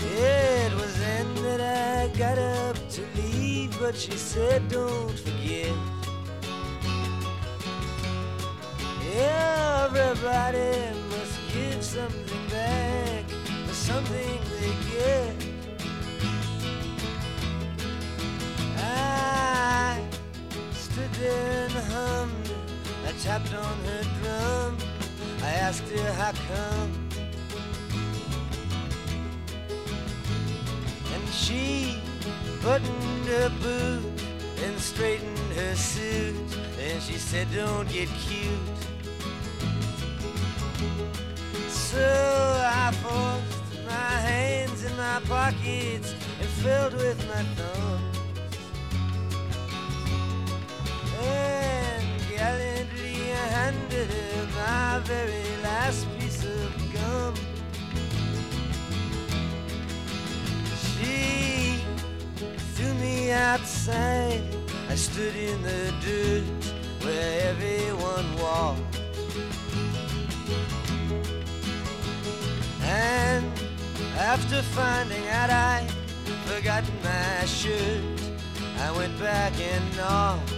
It 0.02 0.73
was 0.73 0.97
then 0.97 1.36
that 1.43 1.62
I 1.62 2.17
got 2.17 2.39
up 2.39 2.78
to 2.95 3.02
leave, 3.15 3.80
but 3.80 3.95
she 3.95 4.17
said, 4.17 4.67
don't 4.69 5.19
forget. 5.19 5.97
Everybody 9.19 10.93
must 11.10 11.39
give 11.51 11.84
something 11.84 12.49
back 12.51 13.23
for 13.65 13.73
something 13.73 14.39
they 14.60 14.73
get. 14.93 15.36
I 18.77 19.99
stood 20.71 21.12
there 21.13 21.63
and 21.63 21.73
hummed. 21.73 22.53
I 23.08 23.12
tapped 23.23 23.56
on 23.56 23.77
her 23.86 24.03
drum. 24.21 24.77
I 25.41 25.49
asked 25.65 25.89
her 25.89 26.13
how 26.13 26.34
come. 26.53 27.10
And 31.15 31.27
she 31.30 32.03
buttoned 32.62 33.25
her 33.25 33.49
boot 33.63 34.21
and 34.63 34.80
straightened 34.80 35.53
her 35.56 35.75
suit. 35.75 36.36
And 36.80 37.01
she 37.01 37.17
said, 37.17 37.47
Don't 37.51 37.89
get 37.89 38.10
cute. 38.10 38.77
So 41.98 42.04
I 42.04 42.92
forced 43.02 43.86
my 43.88 44.12
hands 44.30 44.84
in 44.84 44.96
my 44.98 45.20
pockets 45.28 46.14
and 46.40 46.50
filled 46.62 46.94
with 46.94 47.20
my 47.28 47.42
thumbs. 47.58 48.18
And 51.20 52.06
gallantly 52.30 53.16
I 53.44 53.46
handed 53.60 54.10
her 54.12 54.46
my 54.62 55.00
very 55.06 55.50
last 55.64 56.06
piece 56.20 56.44
of 56.44 56.70
gum. 56.94 57.34
She 60.86 61.82
threw 62.76 62.94
me 63.06 63.32
outside. 63.32 64.44
I 64.88 64.96
stood 64.96 65.36
in 65.36 65.64
the 65.64 65.94
dirt 66.06 66.44
where 67.04 67.50
everyone 67.50 68.28
walked. 68.36 68.97
And 72.88 73.45
after 74.17 74.62
finding 74.62 75.28
out 75.28 75.50
I'd 75.50 75.91
forgotten 76.45 76.93
my 77.04 77.45
shirt, 77.45 78.04
I 78.80 78.91
went 78.91 79.17
back 79.19 79.54
and 79.60 79.97
knocked. 79.97 80.54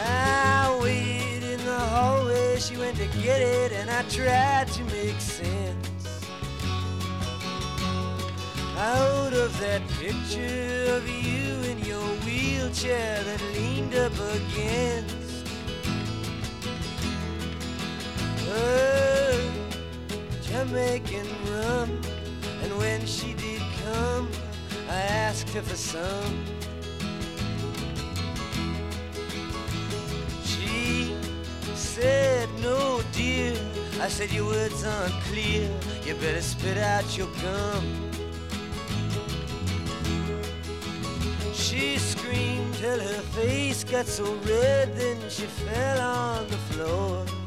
I 0.00 0.78
waited 0.82 1.44
in 1.44 1.64
the 1.64 1.78
hallway, 1.78 2.58
she 2.58 2.76
went 2.76 2.96
to 2.96 3.06
get 3.22 3.40
it, 3.40 3.72
and 3.72 3.88
I 3.90 4.02
tried 4.02 4.68
to 4.68 4.84
make 4.84 5.20
sense 5.20 5.88
out 8.78 9.32
of 9.32 9.58
that 9.58 9.82
picture 9.98 10.94
of 10.94 11.08
you 11.08 11.70
in 11.70 11.78
your 11.84 12.06
wheelchair 12.24 13.24
that 13.24 13.42
leaned 13.54 13.94
up 13.94 14.12
against 14.12 15.17
Jamaican 20.42 21.26
rum. 21.52 22.00
And 22.62 22.76
when 22.78 23.04
she 23.06 23.34
did 23.34 23.62
come, 23.84 24.28
I 24.88 25.00
asked 25.00 25.50
her 25.50 25.62
for 25.62 25.76
some. 25.76 26.44
She 30.44 31.14
said, 31.74 32.48
No, 32.60 33.02
dear. 33.12 33.56
I 34.00 34.08
said, 34.08 34.30
Your 34.32 34.46
words 34.46 34.84
aren't 34.84 35.14
clear. 35.24 35.70
You 36.04 36.14
better 36.14 36.42
spit 36.42 36.78
out 36.78 37.16
your 37.16 37.28
gum. 37.42 37.84
She 41.54 41.98
screamed 41.98 42.74
till 42.74 43.00
her 43.00 43.22
face 43.36 43.84
got 43.84 44.06
so 44.06 44.24
red, 44.46 44.96
then 44.96 45.18
she 45.28 45.42
fell 45.42 46.00
on 46.00 46.48
the 46.48 46.56
floor. 46.70 47.37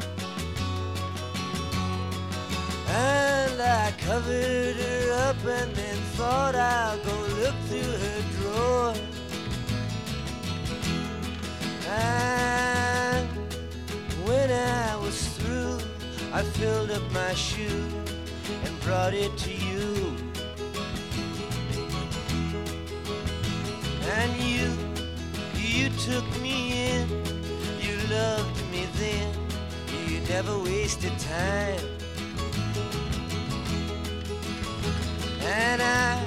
And 2.93 3.62
I 3.62 3.93
covered 3.99 4.75
her 4.75 5.30
up 5.30 5.38
and 5.45 5.73
then 5.73 5.95
thought 6.17 6.56
I'll 6.56 6.97
go 6.97 7.17
look 7.39 7.56
through 7.67 7.93
her 8.04 8.21
drawer. 8.36 8.93
And 11.88 13.30
when 14.25 14.51
I 14.51 14.97
was 14.97 15.25
through, 15.38 15.80
I 16.34 16.41
filled 16.43 16.91
up 16.91 17.10
my 17.13 17.34
shoe 17.34 17.88
and 18.65 18.80
brought 18.82 19.13
it 19.13 19.38
to 19.38 19.54
you. 19.54 20.13
And 24.19 24.32
you, 24.43 24.67
you 25.56 25.89
took 25.91 26.25
me 26.41 26.91
in, 26.91 27.08
you 27.80 27.95
loved 28.10 28.69
me 28.69 28.86
then, 28.97 29.34
you 30.10 30.19
never 30.27 30.60
wasted 30.60 31.17
time. 31.19 32.00
And 35.51 35.81
I 35.81 36.23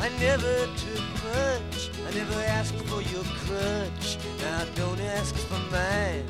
I 0.00 0.08
never 0.18 0.66
took 0.82 1.06
much. 1.24 1.90
I 2.06 2.10
never 2.14 2.40
asked 2.56 2.76
for 2.86 3.02
your 3.02 3.24
crutch. 3.44 4.16
Now 4.40 4.64
don't 4.74 5.00
ask 5.00 5.34
for 5.34 5.60
mine. 5.70 6.24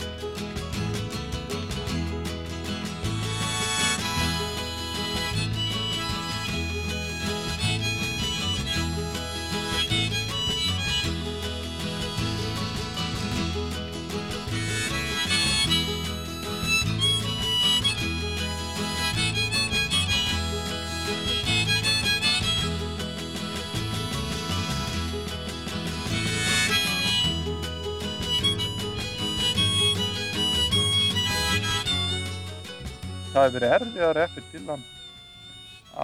Það 33.37 33.45
hefur 33.45 33.59
verið 33.61 33.75
erfiðar 33.77 34.19
eftir 34.25 34.45
Dylan 34.53 34.85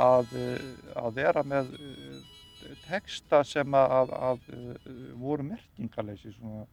að, 0.02 0.32
eh, 0.36 0.64
að 1.00 1.14
vera 1.16 1.42
með 1.48 1.70
eh, 1.78 2.76
texta 2.86 3.42
sem 3.46 3.76
að, 3.76 3.94
að, 3.98 4.14
að 4.28 4.48
eh, 4.56 4.96
voru 5.20 5.46
merkingaleysi 5.48 6.34
svona 6.36 6.66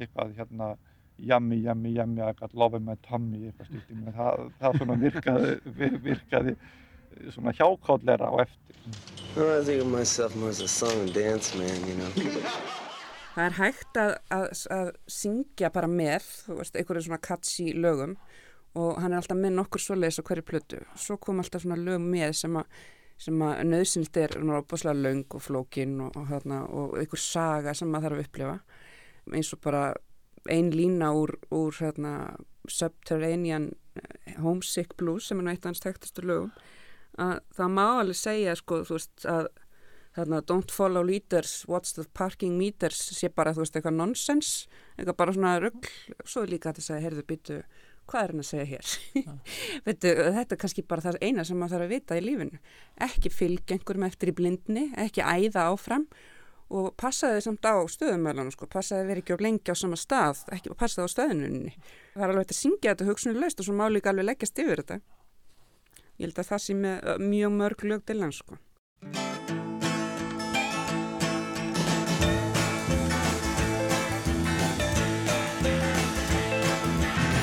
eitthvað 0.00 0.34
hérna 0.38 0.72
yummy, 1.20 1.60
yummy, 1.62 1.94
yummy, 1.94 2.22
I 2.24 2.32
got 2.32 2.54
love 2.54 2.74
in 2.78 2.86
my 2.88 2.96
tummy 3.06 3.50
eitthvað 3.50 3.70
meina, 3.90 4.14
það, 4.16 4.44
það 4.60 4.78
svona 4.80 4.98
virkaði, 5.04 5.54
vir- 5.78 5.98
virkaði 6.08 6.56
svona 7.34 7.54
hjákállera 7.58 8.30
á 8.30 8.34
eftir. 8.46 8.76
Well, 9.36 9.60
I 9.60 9.64
think 9.64 9.82
of 9.82 9.90
myself 9.92 10.34
more 10.36 10.50
as 10.50 10.60
a 10.60 10.68
song 10.68 11.04
and 11.04 11.14
dance 11.14 11.54
man, 11.58 11.86
you 11.86 11.98
know. 11.98 12.10
Það 13.30 13.44
er 13.46 13.56
hægt 13.60 13.98
að, 14.00 14.12
að, 14.34 14.46
að 14.74 14.88
syngja 15.06 15.70
bara 15.70 15.86
með, 15.90 16.24
þú 16.48 16.56
veist, 16.58 16.74
einhverju 16.80 17.04
svona 17.06 17.20
catchy 17.22 17.68
lögum 17.78 18.16
og 18.78 19.00
hann 19.02 19.12
er 19.12 19.20
alltaf 19.20 19.38
með 19.38 19.56
nokkur 19.56 19.82
svoleiðis 19.82 20.20
á 20.22 20.26
hverju 20.28 20.46
plötu. 20.46 20.80
Svo 20.98 21.18
kom 21.22 21.42
alltaf 21.42 21.64
svona 21.64 21.78
lög 21.80 22.02
með 22.04 22.34
sem 22.42 22.58
að, 22.60 22.76
sem 23.20 23.42
að 23.42 23.62
nöðsynst 23.70 24.20
er 24.20 24.36
opaslega 24.58 24.96
löng 24.98 25.26
og 25.36 25.42
flókin 25.42 25.96
og, 26.06 26.14
og, 26.16 26.28
hérna, 26.30 26.62
og 26.68 26.94
einhver 27.00 27.22
saga 27.22 27.74
sem 27.74 27.90
maður 27.90 28.10
þarf 28.14 28.20
að 28.20 28.28
upplifa. 28.28 28.56
Eins 29.34 29.52
og 29.54 29.62
bara 29.64 29.84
ein 30.50 30.70
lína 30.72 31.10
úr, 31.16 31.34
úr 31.52 31.74
hérna, 31.82 32.14
Subterranean 32.70 33.72
Homesick 34.38 34.94
Blues 34.96 35.26
sem 35.28 35.40
er 35.40 35.46
nú 35.46 35.52
eitt 35.52 35.64
af 35.64 35.72
hans 35.72 35.82
tektastu 35.82 36.24
lögum. 36.24 36.52
Að 37.20 37.40
það 37.56 37.74
má 37.74 37.84
alveg 37.88 38.16
segja, 38.16 38.54
sko, 38.56 38.84
veist, 38.86 39.26
að 39.28 39.50
þarna 40.16 40.40
don't 40.46 40.72
follow 40.74 41.04
leaders, 41.06 41.64
watch 41.70 41.94
the 41.94 42.04
parking 42.14 42.56
meters 42.58 42.98
sé 43.14 43.30
bara, 43.34 43.52
þú 43.54 43.64
veist, 43.64 43.76
eitthvað 43.78 43.98
nonsens 43.98 44.50
eitthvað 44.96 45.18
bara 45.20 45.34
svona 45.36 45.52
rugg 45.62 45.90
svo 46.24 46.44
er 46.44 46.54
líka 46.54 46.72
að 46.72 46.82
segja, 46.82 47.02
heyrðu, 47.04 47.26
byttu, 47.28 47.58
hvað 48.10 48.24
er 48.24 48.34
hann 48.34 48.42
að 48.42 48.48
segja 48.48 48.66
hér? 48.72 48.90
Veitu, 49.86 50.10
þetta 50.36 50.56
er 50.56 50.60
kannski 50.64 50.84
bara 50.86 51.04
það 51.04 51.20
eina 51.22 51.46
sem 51.46 51.60
maður 51.60 51.76
þarf 51.76 51.86
að 51.86 51.94
vita 51.94 52.18
í 52.18 52.24
lífinu. 52.24 52.60
Ekki 53.06 53.32
fylgja 53.34 53.76
einhverjum 53.76 54.06
eftir 54.08 54.32
í 54.32 54.36
blindni 54.40 54.84
ekki 55.00 55.24
æða 55.24 55.68
áfram 55.70 56.06
og 56.70 56.92
passaði 57.00 57.42
samt 57.42 57.66
á 57.66 57.74
stöðumölanum 57.90 58.52
sko, 58.54 58.68
passaði 58.70 59.08
verið 59.08 59.24
ekki 59.24 59.38
á 59.38 59.44
lengi 59.46 59.74
á 59.74 59.76
sama 59.78 59.98
stað 59.98 60.44
ekki 60.54 60.74
passaði 60.78 61.10
á 61.10 61.14
stöðununni 61.16 61.72
það 61.74 62.22
er 62.22 62.28
alveg 62.28 62.44
hægt 62.44 62.54
að 62.54 62.60
syngja 62.60 62.92
þetta 62.92 63.08
hugsunulegst 63.10 63.62
og 63.62 63.66
svo 63.66 63.78
má 63.78 63.86
líka 63.90 64.14
alveg 64.14 64.30
leggjast 64.30 64.62
yfir 64.62 64.84
þetta. 64.84 65.00
Ég 66.20 66.28
held 66.28 66.38
að 66.38 66.52
það 66.52 66.66
sé 66.66 66.78
með 66.78 67.10
mjög 67.24 67.56
mörg 67.58 67.88
lög 67.90 68.06
til 68.06 68.20
hans 68.22 68.44
sko 68.44 68.60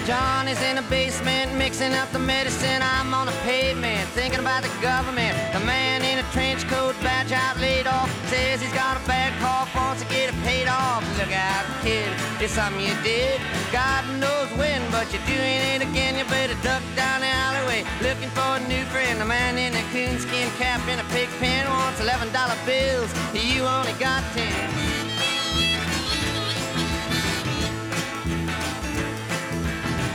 John 0.07 0.47
is 0.47 0.61
in 0.61 0.77
the 0.77 0.83
basement 0.83 1.53
mixing 1.55 1.91
up 1.91 2.09
the 2.13 2.19
medicine. 2.19 2.81
I'm 2.81 3.13
on 3.13 3.25
the 3.25 3.35
pavement 3.43 4.07
thinking 4.15 4.39
about 4.39 4.63
the 4.63 4.71
government. 4.81 5.35
The 5.51 5.59
man 5.67 6.01
in 6.01 6.17
a 6.17 6.23
trench 6.31 6.65
coat, 6.69 6.95
badge 7.03 7.33
out, 7.33 7.59
laid 7.59 7.87
off, 7.87 8.07
says 8.29 8.61
he's 8.61 8.71
got 8.71 8.95
a 8.95 9.05
bad 9.05 9.37
cough, 9.41 9.67
wants 9.75 10.03
to 10.03 10.07
get 10.07 10.29
it 10.29 10.35
paid 10.47 10.69
off. 10.69 11.03
Look 11.19 11.35
out, 11.35 11.65
kid, 11.83 12.07
it's 12.39 12.53
something 12.53 12.79
you 12.79 12.95
did. 13.03 13.41
God 13.73 14.07
knows 14.15 14.47
when, 14.55 14.79
but 14.95 15.11
you're 15.11 15.27
doing 15.27 15.59
it 15.75 15.81
again. 15.81 16.17
You 16.17 16.23
better 16.31 16.55
duck 16.63 16.83
down 16.95 17.19
the 17.19 17.27
alleyway 17.27 17.83
looking 17.99 18.29
for 18.31 18.55
a 18.55 18.63
new 18.63 18.85
friend. 18.95 19.19
The 19.19 19.25
man 19.25 19.57
in 19.57 19.75
a 19.75 19.83
coonskin 19.91 20.47
cap 20.55 20.87
in 20.87 20.99
a 20.99 21.07
pig 21.11 21.27
pen 21.43 21.67
wants 21.67 21.99
$11 21.99 22.31
bills. 22.63 23.11
You 23.35 23.67
only 23.67 23.91
got 23.99 24.23
10. 24.31 24.86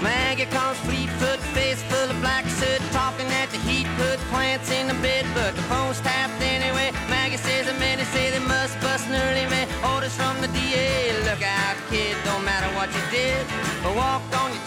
Maggie 0.03 0.47
comes 0.47 0.79
fleet-foot, 0.81 1.39
face 1.55 1.81
full 1.85 2.11
of 2.11 2.19
black 2.21 2.45
soot, 2.47 2.81
talking 2.91 3.27
at 3.41 3.49
the 3.51 3.59
heat, 3.59 3.87
put 3.97 4.19
plants 4.35 4.69
in 4.71 4.89
the 4.89 4.95
bed, 4.95 5.25
but 5.33 5.55
the 5.55 5.63
phone's 5.71 6.01
tapped 6.01 6.43
anyway. 6.43 6.91
Maggie 7.09 7.37
says 7.37 7.67
the 7.67 7.75
men 7.75 7.99
say 8.07 8.31
they 8.31 8.41
must 8.41 8.75
bust 8.81 9.07
an 9.07 9.15
early 9.15 9.47
man. 9.49 9.69
Orders 9.95 10.15
from 10.17 10.41
the 10.41 10.49
DA, 10.49 11.15
look 11.23 11.43
out, 11.43 11.77
kid, 11.89 12.17
don't 12.25 12.45
matter 12.45 12.67
what 12.75 12.91
you 12.91 13.05
did. 13.11 13.47
But 13.83 13.95
walk 13.95 14.23
on 14.43 14.51
your 14.51 14.65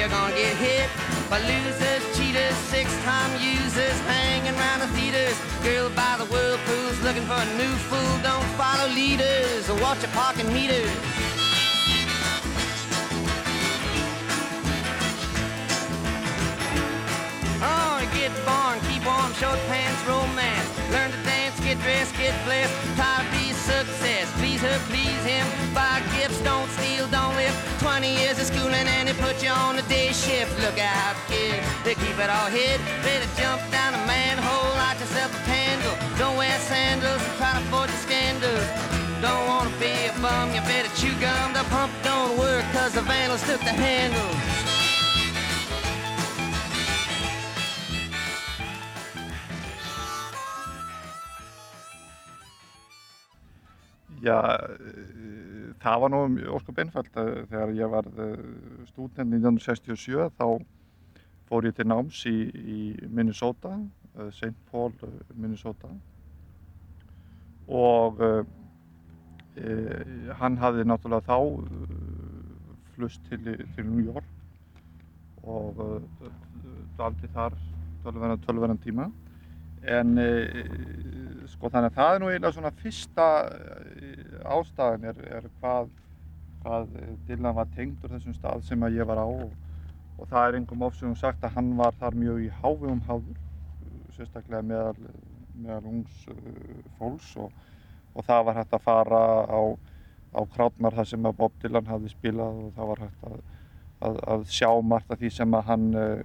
you're 0.00 0.08
gonna 0.08 0.34
get 0.34 0.56
hit 0.56 0.88
by 1.28 1.38
losers, 1.40 2.02
cheaters, 2.16 2.56
six-time 2.72 3.32
users, 3.36 4.00
hanging 4.08 4.56
around 4.56 4.80
the 4.80 4.88
theaters. 4.96 5.36
Girl 5.62 5.90
by 5.90 6.16
the 6.16 6.24
whirlpools, 6.24 6.98
looking 7.02 7.26
for 7.28 7.36
a 7.36 7.48
new 7.60 7.74
fool. 7.88 8.14
Don't 8.22 8.48
follow 8.56 8.88
leaders 8.94 9.68
or 9.68 9.76
watch 9.76 10.00
your 10.00 10.10
parking 10.12 10.50
meters. 10.54 10.88
Oh, 17.60 18.00
get 18.16 18.32
born, 18.48 18.80
keep 18.88 19.04
warm, 19.04 19.34
short 19.34 19.60
pants, 19.68 20.00
romance. 20.08 20.68
Learn 20.90 21.10
to 21.12 21.22
dance, 21.28 21.60
get 21.60 21.78
dressed, 21.84 22.16
get 22.16 22.32
blessed. 22.46 22.72
Try 22.96 23.20
to 23.20 23.36
be 23.36 23.52
success. 23.52 24.32
Please 24.40 24.62
her, 24.62 24.78
please 24.88 25.22
him. 25.28 25.46
Buy 25.74 26.00
gifts, 26.16 26.40
don't 26.40 26.70
steal, 26.70 27.06
don't. 27.08 27.39
20 27.78 28.08
years 28.08 28.38
of 28.38 28.46
schooling 28.46 28.86
and 28.96 29.08
they 29.08 29.14
put 29.14 29.42
you 29.42 29.50
on 29.50 29.78
a 29.78 29.82
day 29.82 30.12
shift. 30.12 30.52
Look 30.60 30.78
out, 30.78 31.16
kid, 31.28 31.62
they 31.84 31.94
keep 31.94 32.16
it 32.18 32.30
all 32.30 32.50
hid. 32.50 32.80
Better 33.02 33.28
jump 33.40 33.60
down 33.70 33.94
a 33.94 34.02
manhole, 34.06 34.72
light 34.76 34.98
yourself 35.00 35.30
a 35.34 35.42
candle. 35.44 35.94
Don't 36.18 36.36
wear 36.36 36.58
sandals 36.60 37.22
and 37.22 37.36
try 37.38 37.52
to 37.52 37.62
avoid 37.68 37.88
the 37.88 37.98
scandals. 38.06 38.66
Don't 39.20 39.46
wanna 39.46 39.70
be 39.78 39.92
a 40.08 40.12
bum, 40.20 40.54
you 40.54 40.60
better 40.62 40.90
chew 40.96 41.14
gum. 41.20 41.52
The 41.52 41.64
pump 41.70 41.92
don't 42.02 42.38
work 42.38 42.64
cause 42.72 42.92
the 42.94 43.02
vandals 43.02 43.42
took 43.46 43.60
the 43.60 43.76
handle. 43.76 44.30
Eh, 54.22 55.09
það 55.80 56.02
var 56.04 56.12
nú 56.12 56.20
óskup 56.56 56.78
einfalt 56.82 57.16
eh, 57.16 57.32
þegar 57.50 57.74
ég 57.78 57.96
var 57.96 58.12
stúdent 58.90 59.32
1967 59.32 60.30
þá 60.36 60.46
fór 61.50 61.66
ég 61.66 61.74
til 61.74 61.88
náms 61.90 62.20
í, 62.30 62.36
í 62.46 62.80
Minnesota, 63.10 63.74
eh, 64.14 64.30
St. 64.30 64.54
Paul, 64.70 64.94
eh, 65.02 65.34
Minnesota 65.34 65.90
og 67.70 68.18
e, 68.20 68.30
hann 70.40 70.56
hafði 70.58 70.82
náttúrulega 70.90 71.22
þá 71.28 71.36
eh, 71.38 71.92
flust 72.96 73.22
til, 73.28 73.52
til 73.76 73.86
New 73.86 74.02
York 74.08 75.46
og 75.46 75.78
dvaldi 76.96 77.30
þar 77.34 77.54
tölverðan, 78.02 78.42
tölverðan 78.46 78.82
tíma 78.82 79.06
en 79.80 80.18
e, 80.20 80.28
sko 81.48 81.70
þannig 81.72 81.90
að 81.90 81.96
það 81.96 82.14
er 82.14 82.20
nú 82.20 82.30
eiginlega 82.30 82.56
svona 82.56 82.72
fyrsta 82.82 83.26
eh, 83.48 84.34
ástæðan 84.56 85.06
er, 85.10 85.20
er 85.38 85.48
hvað, 85.60 85.90
hvað 86.64 86.88
Dylan 87.28 87.56
var 87.56 87.70
tengdur 87.76 88.12
þessum 88.12 88.36
stað 88.36 88.64
sem 88.68 88.86
að 88.86 89.00
ég 89.00 89.08
var 89.08 89.22
á 89.22 89.26
og, 89.28 89.54
og 90.18 90.28
það 90.28 90.46
er 90.46 90.58
einhverjum 90.58 90.86
ofsögum 90.90 91.16
sagt 91.16 91.44
að 91.44 91.56
hann 91.56 91.72
var 91.80 91.96
þar 92.00 92.18
mjög 92.20 92.44
í 92.44 92.50
hávegum 92.60 93.04
háður 93.08 93.40
sérstaklega 94.16 94.66
meðal, 94.66 95.10
meðal 95.56 95.94
ungs 95.94 96.26
fólks 96.98 97.32
og, 97.40 97.54
og 98.12 98.26
það 98.26 98.44
var 98.50 98.60
hægt 98.60 98.76
að 98.76 98.84
fara 98.84 99.22
á 99.48 99.60
á 100.30 100.40
krátmar 100.54 100.94
þar 100.94 101.08
sem 101.10 101.26
að 101.26 101.38
Bob 101.40 101.56
Dylan 101.62 101.88
hafði 101.90 102.12
spilað 102.12 102.58
og 102.64 102.74
það 102.76 102.90
var 102.92 103.02
hægt 103.04 103.24
að, 103.26 103.38
að, 104.06 104.18
að 104.32 104.44
sjá 104.52 104.68
margt 104.82 105.10
af 105.12 105.20
því 105.20 105.30
sem 105.34 105.56
að 105.56 105.66
hann 105.68 105.86
uh, 105.98 106.20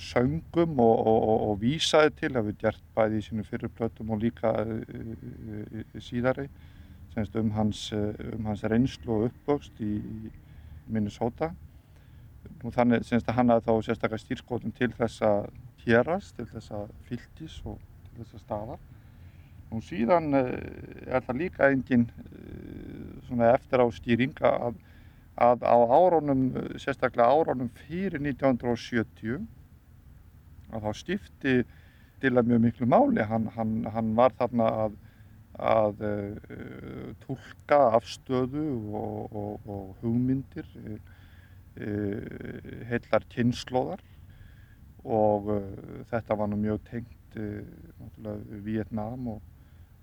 söngum 0.00 0.78
og, 0.82 0.94
og, 0.94 1.18
og, 1.18 1.44
og 1.48 1.58
vísaði 1.62 2.14
til, 2.18 2.32
hefur 2.36 2.56
gert 2.60 2.86
bæði 2.96 3.20
í 3.20 3.26
sínum 3.26 3.48
fyrirplötum 3.48 4.14
og 4.14 4.22
líka 4.24 4.54
uh, 4.64 5.84
síðari, 6.02 6.48
semst 7.14 7.36
um 7.38 7.52
hans, 7.54 7.86
um 7.94 8.48
hans 8.50 8.64
reynslu 8.66 9.18
og 9.18 9.28
uppvöxt 9.28 9.78
í, 9.84 9.92
í 10.00 10.32
Minnesota. 10.90 11.52
Og 12.64 12.72
þannig 12.74 13.04
semst 13.06 13.28
að 13.30 13.38
hann 13.38 13.52
hafði 13.52 13.68
þá 13.68 13.86
sérstaklega 13.86 14.24
stýrskótum 14.24 14.74
til 14.74 14.90
þessa 14.96 15.30
hérast, 15.84 16.34
til 16.36 16.48
þessa 16.50 16.82
fylgis 17.08 17.60
og 17.68 17.78
til 18.08 18.24
þessa 18.24 18.42
staðar. 18.42 18.82
Og 19.74 19.82
síðan 19.82 20.34
er 20.36 21.22
það 21.24 21.38
líka 21.40 21.70
engin 21.72 22.08
eftir 23.48 23.82
á 23.82 23.86
stýring 23.94 24.34
að, 24.44 24.76
að 25.40 25.64
á 25.66 25.76
árónum, 25.76 26.44
sérstaklega 26.78 27.30
árónum 27.30 27.70
fyrir 27.86 28.20
1970 28.22 29.40
að 30.74 30.84
þá 30.86 30.92
skipti 30.98 31.54
Dylan 32.22 32.46
mjög 32.48 32.60
miklu 32.62 32.86
máli. 32.88 33.24
Hann, 33.26 33.48
hann, 33.56 33.74
hann 33.92 34.14
var 34.16 34.32
þarna 34.38 34.68
að, 34.84 34.94
að 35.58 36.04
uh, 36.08 37.08
tólka 37.26 37.80
afstöðu 37.98 38.64
og, 38.94 39.34
og, 39.34 39.66
og 39.68 39.90
hugmyndir, 40.02 40.70
uh, 40.78 40.98
heillar 42.88 43.26
kynnslóðar 43.34 44.04
og 45.04 45.50
uh, 45.52 45.66
þetta 46.14 46.38
var 46.38 46.48
nú 46.48 46.62
mjög 46.62 46.86
tengt 46.88 47.10
Vietnám 48.62 49.26
og 49.34 49.42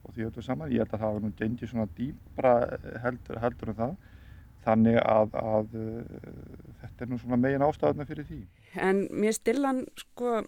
og 0.02 0.16
því 0.16 0.28
öllu 0.30 0.44
saman. 0.46 0.72
Ég 0.74 0.82
held 0.84 0.96
að 0.96 1.04
það 1.04 1.16
var 1.16 1.24
nú 1.24 1.32
gengið 1.40 1.72
svona 1.72 1.88
dýbra 1.98 2.54
heldur, 3.04 3.40
heldur 3.44 3.72
en 3.72 3.80
það. 3.82 3.94
Þannig 4.62 5.00
að, 5.02 5.36
að 5.42 5.72
uh, 5.80 6.18
þetta 6.84 7.06
er 7.06 7.10
nú 7.10 7.18
svona 7.22 7.40
megin 7.42 7.66
ástafna 7.66 8.06
fyrir 8.06 8.28
því. 8.28 8.42
En 8.78 9.08
mér 9.10 9.34
stillan, 9.34 9.86
sko, 9.98 10.44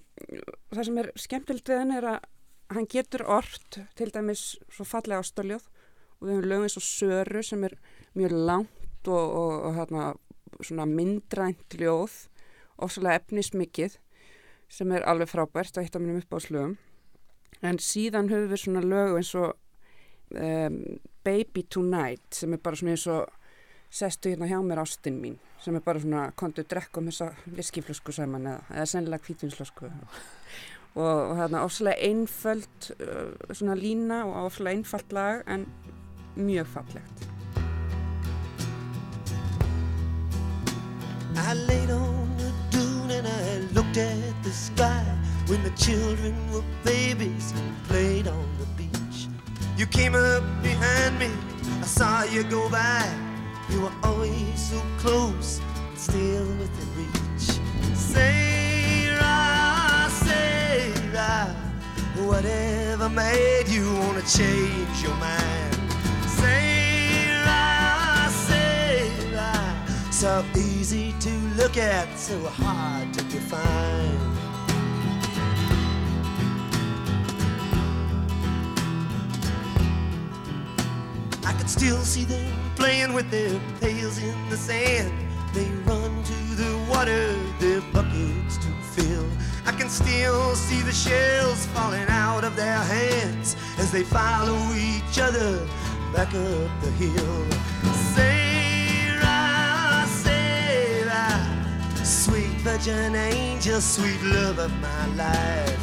það 0.73 0.83
sem 0.89 0.99
er 1.01 1.09
skemmtilegt 1.19 1.71
við 1.71 1.81
henn 1.81 1.95
er 1.97 2.09
að 2.11 2.19
hann 2.73 2.89
getur 2.89 3.25
orrt, 3.29 3.79
til 3.97 4.09
dæmis 4.13 4.53
svo 4.73 4.85
fallega 4.87 5.21
ástaljóð 5.23 5.65
og 5.65 6.27
við 6.27 6.35
höfum 6.35 6.47
lögum 6.51 6.67
eins 6.67 6.77
og 6.79 6.85
Söru 6.85 7.43
sem 7.45 7.65
er 7.67 7.75
mjög 8.17 8.37
langt 8.47 9.09
og, 9.09 9.25
og, 9.41 9.51
og 9.67 9.75
hérna, 9.77 10.05
svona 10.61 10.87
myndrænt 10.89 11.77
ljóð, 11.77 12.15
ofsalega 12.77 13.21
efnismikið 13.21 13.97
sem 14.73 14.93
er 14.95 15.05
alveg 15.09 15.29
frábært 15.29 15.77
og 15.77 15.83
eitt 15.83 15.97
af 15.97 16.01
mínum 16.01 16.21
uppáðslögum 16.23 16.77
en 17.63 17.79
síðan 17.79 18.31
höfum 18.31 18.51
við 18.51 18.63
svona 18.63 18.83
lögu 18.83 19.19
eins 19.19 19.33
og 19.39 19.53
um, 20.35 20.79
Baby 21.23 21.63
Tonight 21.69 22.39
sem 22.39 22.53
er 22.55 22.61
bara 22.63 22.79
svona 22.79 22.95
eins 22.95 23.05
og 23.11 23.42
sestu 23.93 24.31
hérna 24.31 24.47
hjá 24.49 24.57
mér 24.65 24.81
ástinn 24.81 25.19
mín 25.21 25.35
sem 25.61 25.75
er 25.77 25.83
bara 25.85 26.01
svona 26.01 26.31
kontu 26.35 26.63
drekka 26.65 26.99
um 26.99 27.09
þessa 27.11 27.27
viskiflösku 27.45 28.13
saman 28.15 28.47
eða, 28.49 28.61
eða 28.73 28.85
sennilega 28.89 29.25
kvítvinslösku 29.27 29.85
og, 29.85 31.35
þarna 31.37 31.61
ofslega 31.67 32.07
einföld 32.09 32.89
uh, 32.97 33.53
svona 33.53 33.75
lína 33.77 34.23
og 34.25 34.47
ofslega 34.47 34.79
einfalt 34.79 35.13
lag 35.13 35.43
en 35.45 35.67
mjög 36.35 36.71
fallegt 36.73 37.29
I 41.43 41.53
laid 41.67 41.91
on 41.91 42.33
the 42.37 42.49
dune 42.71 43.11
and 43.11 43.27
I 43.27 43.59
looked 43.73 43.97
at 43.97 44.43
the 44.43 44.51
sky 44.51 45.03
when 45.47 45.61
the 45.63 45.73
children 45.77 46.33
were 46.51 46.63
babies 46.83 47.51
and 47.51 47.87
played 47.87 48.27
on 48.27 48.47
the 48.59 48.65
beach. 48.77 49.27
You 49.77 49.85
came 49.87 50.15
up 50.15 50.43
behind 50.63 51.19
me, 51.19 51.29
I 51.81 51.85
saw 51.85 52.23
you 52.23 52.43
go 52.43 52.69
by. 52.69 53.32
You 53.69 53.81
were 53.81 53.91
always 54.03 54.69
so 54.69 54.81
close 54.97 55.59
and 55.59 55.97
still 55.97 56.45
within 56.57 56.87
reach. 56.97 57.59
Sarah, 57.95 59.19
Sarah, 60.09 61.55
whatever 62.17 63.09
made 63.09 63.67
you 63.67 63.91
wanna 63.93 64.21
change 64.23 65.01
your 65.01 65.15
mind? 65.15 65.75
Sarah, 66.27 68.29
Sarah, 68.29 69.85
so 70.11 70.43
easy 70.55 71.13
to 71.21 71.29
look 71.57 71.77
at, 71.77 72.17
so 72.19 72.37
hard 72.47 73.13
to 73.13 73.23
define. 73.25 74.19
I 81.45 81.53
could 81.53 81.69
still 81.69 81.97
see 81.99 82.25
them 82.25 82.62
playing 82.83 83.13
with 83.13 83.31
their 83.31 83.57
pails 83.79 84.17
in 84.17 84.49
the 84.49 84.57
sand. 84.57 85.09
They 85.53 85.69
run 85.89 86.11
to 86.31 86.39
the 86.61 86.71
water, 86.91 87.33
their 87.57 87.79
buckets 87.93 88.57
to 88.57 88.69
fill. 88.93 89.25
I 89.65 89.71
can 89.71 89.87
still 89.87 90.53
see 90.53 90.81
the 90.81 90.91
shells 90.91 91.65
falling 91.67 92.09
out 92.09 92.43
of 92.43 92.57
their 92.57 92.81
hands 92.95 93.55
as 93.77 93.89
they 93.89 94.03
follow 94.03 94.59
each 94.75 95.17
other 95.17 95.65
back 96.13 96.27
up 96.27 96.71
the 96.83 96.91
hill. 96.99 97.45
Sarah, 98.15 100.05
Sarah, 100.25 101.39
sweet 102.03 102.57
virgin 102.67 103.15
angel, 103.15 103.79
sweet 103.79 104.21
love 104.23 104.59
of 104.59 104.71
my 104.81 105.05
life. 105.15 105.81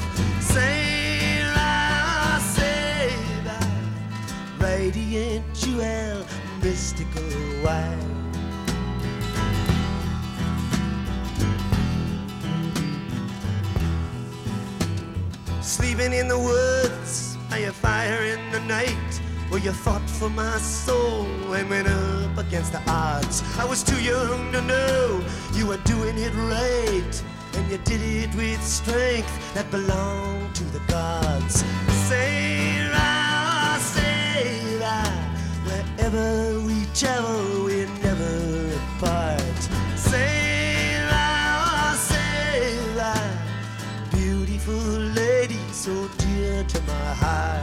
Sarah, 0.53 2.38
Sarah, 2.55 3.64
radiant 4.59 5.46
jewel, 5.55 6.26
mystical 6.62 7.22
white. 7.62 8.11
Sleeping 15.62 16.12
in 16.12 16.28
the 16.28 16.38
woods 16.38 17.36
by 17.48 17.58
a 17.58 17.72
fire 17.72 18.24
in 18.24 18.40
the 18.52 18.61
night 18.61 19.20
Where 19.50 19.61
you 19.61 19.72
fought 19.72 20.08
for 20.08 20.28
my 20.30 20.58
soul 20.58 21.26
and 21.52 21.70
went 21.70 21.88
up 21.88 22.38
against 22.38 22.72
the 22.72 22.82
odds 22.88 23.42
I 23.58 23.64
was 23.64 23.82
too 23.82 24.02
young 24.02 24.52
to 24.52 24.62
know 24.62 25.24
you 25.54 25.66
were 25.66 25.82
doing 25.84 26.18
it 26.18 26.34
right 26.34 27.22
And 27.54 27.70
you 27.70 27.78
did 27.78 28.00
it 28.02 28.34
with 28.34 28.62
strength 28.62 29.54
that 29.54 29.70
belonged 29.70 30.54
to 30.56 30.64
the 30.64 30.80
gods 30.88 31.64
We 36.12 36.86
travel 36.92 37.66
we're 37.66 37.86
never 38.02 38.74
apart 38.96 39.40
Sarah, 39.94 41.94
Sarah 41.94 43.38
Beautiful 44.11 44.74
lady 44.74 45.61
so 45.70 46.08
dear 46.18 46.64
to 46.64 46.82
my 46.82 47.14
heart 47.14 47.62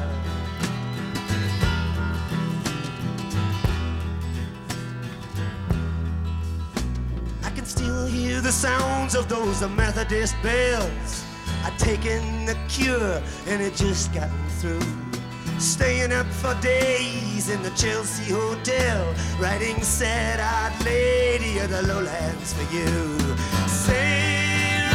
I 7.43 7.50
can 7.50 7.66
still 7.66 8.06
hear 8.06 8.39
the 8.39 8.54
sounds 8.54 9.14
of 9.14 9.28
those 9.28 9.60
Methodist 9.68 10.41
bells. 10.41 11.26
I'd 11.66 11.78
taken 11.78 12.45
the 12.45 12.56
cure 12.70 13.22
and 13.48 13.62
it 13.62 13.76
just 13.76 14.14
gotten 14.14 14.48
through. 14.62 15.07
Staying 15.60 16.14
up 16.14 16.28
for 16.28 16.53
days 16.62 17.49
in 17.49 17.64
the 17.64 17.72
Chelsea 17.72 18.32
Hotel, 18.32 19.16
writing 19.39 19.82
sad-eyed 19.82 20.86
lady 20.86 21.58
of 21.58 21.72
the 21.72 21.82
lowlands 21.82 22.53
for 22.53 22.62
you. 22.74 23.18
Sarah, 23.68 24.93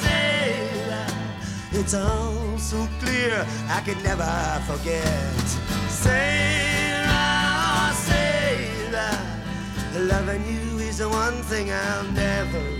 Sarah, 0.00 1.06
it's 1.72 1.92
all 1.92 2.56
so 2.56 2.88
clear 3.00 3.46
I 3.68 3.82
could 3.84 4.02
never 4.02 4.24
forget. 4.66 5.04
Sarah, 5.90 7.92
Sarah, 7.92 9.20
loving 9.98 10.46
you 10.46 10.78
is 10.78 10.96
the 10.98 11.10
one 11.10 11.42
thing 11.42 11.70
I'll 11.70 12.04
never 12.12 12.77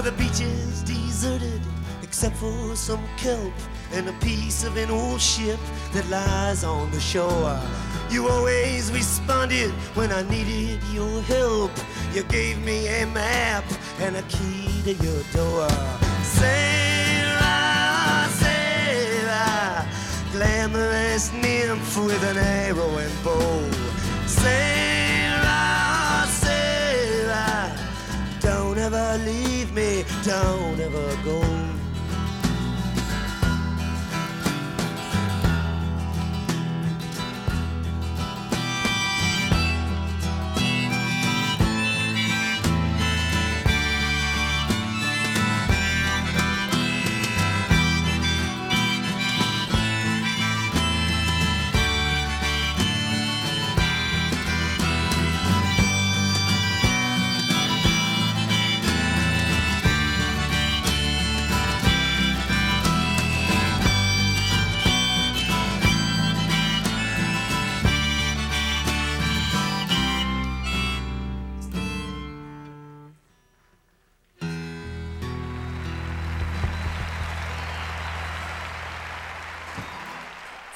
Now 0.00 0.06
the 0.06 0.16
beach 0.16 0.40
is 0.40 0.82
deserted 0.82 1.60
except 2.02 2.34
for 2.36 2.74
some 2.74 3.06
kelp 3.18 3.52
and 3.92 4.08
a 4.08 4.14
piece 4.14 4.64
of 4.64 4.78
an 4.78 4.90
old 4.90 5.20
ship 5.20 5.60
that 5.92 6.08
lies 6.08 6.64
on 6.64 6.90
the 6.90 6.98
shore. 6.98 7.60
You 8.08 8.28
always 8.28 8.90
responded 8.92 9.70
when 9.94 10.10
I 10.10 10.22
needed 10.22 10.82
your 10.90 11.20
help. 11.24 11.72
You 12.14 12.22
gave 12.22 12.64
me 12.64 12.88
a 12.88 13.04
map 13.08 13.64
and 13.98 14.16
a 14.16 14.22
key 14.22 14.80
to 14.84 14.94
your 15.04 15.22
door. 15.34 15.68
Sarah, 16.22 18.26
Sarah, 18.40 19.86
glamorous 20.32 21.30
nymph 21.30 21.98
with 21.98 22.24
an 22.24 22.38
arrow 22.38 22.96
and 22.96 23.22
bow. 23.22 23.90
Ever 28.80 29.18
leave 29.24 29.72
me 29.74 30.04
don't 30.24 30.80
ever 30.80 31.16
go. 31.24 31.69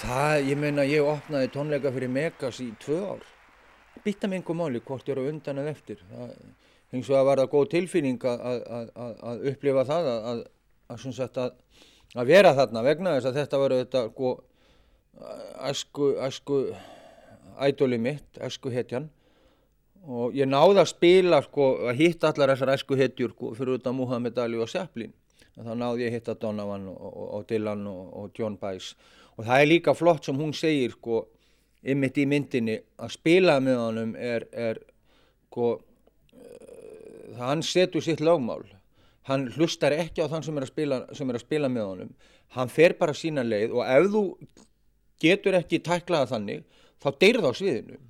Það, 0.05 0.35
ég 0.51 0.59
meina, 0.61 0.85
ég 0.85 1.07
opnaði 1.09 1.49
tónleika 1.55 1.89
fyrir 1.95 2.11
Megas 2.13 2.59
í 2.61 2.67
tvö 2.83 2.99
ár. 3.15 3.23
Býtta 4.05 4.29
mig 4.29 4.43
einhver 4.43 4.59
máli 4.59 4.83
hvort 4.85 5.07
ég 5.09 5.15
eru 5.15 5.31
undan 5.31 5.63
eða 5.63 5.73
eftir. 5.73 6.03
Það, 6.11 6.35
hins 6.93 7.09
vegar 7.09 7.25
var 7.25 7.41
það 7.41 7.53
góð 7.55 7.71
tilfinning 7.73 8.27
að, 8.29 8.43
að, 8.51 8.91
að, 9.07 9.15
að 9.31 9.47
upplifa 9.53 9.87
það 9.89 10.11
að, 10.11 10.43
að, 10.93 11.55
að 12.21 12.29
vera 12.35 12.53
þarna 12.59 12.85
vegna 12.85 13.17
þess 13.17 13.31
að 13.31 13.41
þetta 13.41 13.63
var 13.63 13.77
þetta 13.79 14.05
sko, 14.11 14.35
æsku, 15.71 16.11
æsku 16.29 16.61
ædoli 17.65 18.03
mitt, 18.11 18.29
æsku 18.45 18.77
hetjan. 18.77 19.09
Og 20.05 20.37
ég 20.37 20.51
náði 20.51 20.83
að 20.85 20.93
spila, 20.93 21.41
sko, 21.49 21.73
að 21.89 22.05
hitta 22.05 22.35
allar 22.35 22.53
þessar 22.53 22.77
æsku 22.77 23.01
hetjur 23.01 23.33
sko, 23.33 23.57
fyrir 23.57 23.79
út 23.79 23.89
af 23.89 23.97
Muhammed 23.97 24.37
Ali 24.45 24.61
og 24.61 24.69
Zeppelin. 24.69 25.17
Þá 25.55 25.73
náði 25.79 26.05
ég 26.05 26.13
að 26.13 26.19
hitta 26.19 26.41
Donovan 26.45 26.91
og, 26.93 27.05
og, 27.09 27.29
og 27.39 27.45
Dylan 27.49 27.87
og, 27.89 28.09
og 28.21 28.37
John 28.37 28.61
Baez 28.61 28.93
og 29.37 29.47
það 29.47 29.61
er 29.61 29.71
líka 29.71 29.95
flott 29.97 30.27
sem 30.27 30.39
hún 30.39 30.55
segir 30.57 30.95
sko, 30.95 31.25
ymmit 31.85 32.19
í 32.21 32.27
myndinni 32.29 32.79
að 33.03 33.17
spila 33.17 33.59
með 33.63 33.81
honum 33.81 34.15
er, 34.17 34.47
er 34.53 34.81
sko, 35.49 35.75
uh, 36.39 37.35
hann 37.41 37.65
setur 37.67 38.05
sitt 38.05 38.23
lögmál. 38.25 38.65
Hann 39.29 39.49
hlustar 39.57 39.95
ekki 39.97 40.25
á 40.25 40.29
þann 40.29 40.45
sem 40.45 40.59
er, 40.61 40.69
spila, 40.69 41.01
sem 41.17 41.31
er 41.31 41.39
að 41.39 41.47
spila 41.47 41.71
með 41.73 41.91
honum. 41.91 42.15
Hann 42.55 42.73
fer 42.73 42.97
bara 42.99 43.17
sína 43.17 43.45
leið 43.45 43.73
og 43.75 43.87
ef 43.89 44.11
þú 44.13 44.25
getur 45.25 45.57
ekki 45.59 45.81
tæklaða 45.85 46.35
þannig 46.35 46.67
þá 47.03 47.09
deyrð 47.21 47.49
á 47.49 47.53
sviðinu. 47.57 48.03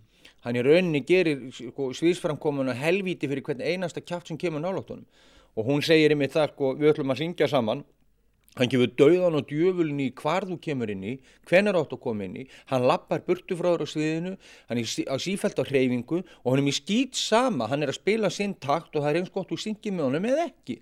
Hann 0.45 0.59
í 0.59 0.65
rauninni 0.65 1.01
gerir 1.07 1.47
sko, 1.55 1.93
sviðsframkomuna 1.97 2.75
helvíti 2.77 3.31
fyrir 3.31 3.47
hvern 3.47 3.63
einasta 3.65 4.03
kjátt 4.05 4.29
sem 4.29 4.39
kemur 4.41 4.61
náláttunum 4.61 5.07
og 5.55 5.69
hún 5.69 5.85
segir 5.87 6.13
ymmit 6.13 6.35
það 6.35 6.51
sko, 6.53 6.73
við 6.79 6.91
ætlum 6.91 7.15
að 7.15 7.21
syngja 7.23 7.49
saman 7.49 7.85
Hann 8.55 8.71
gefur 8.71 8.91
dauðan 8.95 9.35
og 9.35 9.49
djöfulin 9.51 9.99
í 10.05 10.13
hvar 10.15 10.45
þú 10.47 10.61
kemur 10.63 10.91
inn 10.93 11.03
í, 11.03 11.15
hvenar 11.51 11.75
átt 11.81 11.95
að 11.97 12.03
koma 12.05 12.27
inn 12.29 12.37
í, 12.39 12.45
hann 12.71 12.87
lappar 12.87 13.25
burtu 13.27 13.57
frá 13.59 13.73
þér 13.73 13.83
á 13.83 13.89
sviðinu, 13.91 14.35
hann 14.71 14.81
er 14.81 15.11
á 15.11 15.17
sífælt 15.19 15.59
á 15.59 15.65
hreyfingu 15.67 16.21
og 16.23 16.47
hann 16.53 16.63
er 16.63 16.67
mér 16.69 16.77
skýt 16.79 17.19
sama, 17.19 17.67
hann 17.73 17.83
er 17.83 17.91
að 17.91 17.99
spila 17.99 18.31
sinn 18.31 18.55
takt 18.63 18.95
og 18.95 19.03
það 19.03 19.11
er 19.11 19.19
eins 19.21 19.33
gott 19.35 19.51
þú 19.51 19.59
syngið 19.59 19.97
með 19.97 20.07
honum 20.07 20.29
eða 20.31 20.47
ekki. 20.53 20.79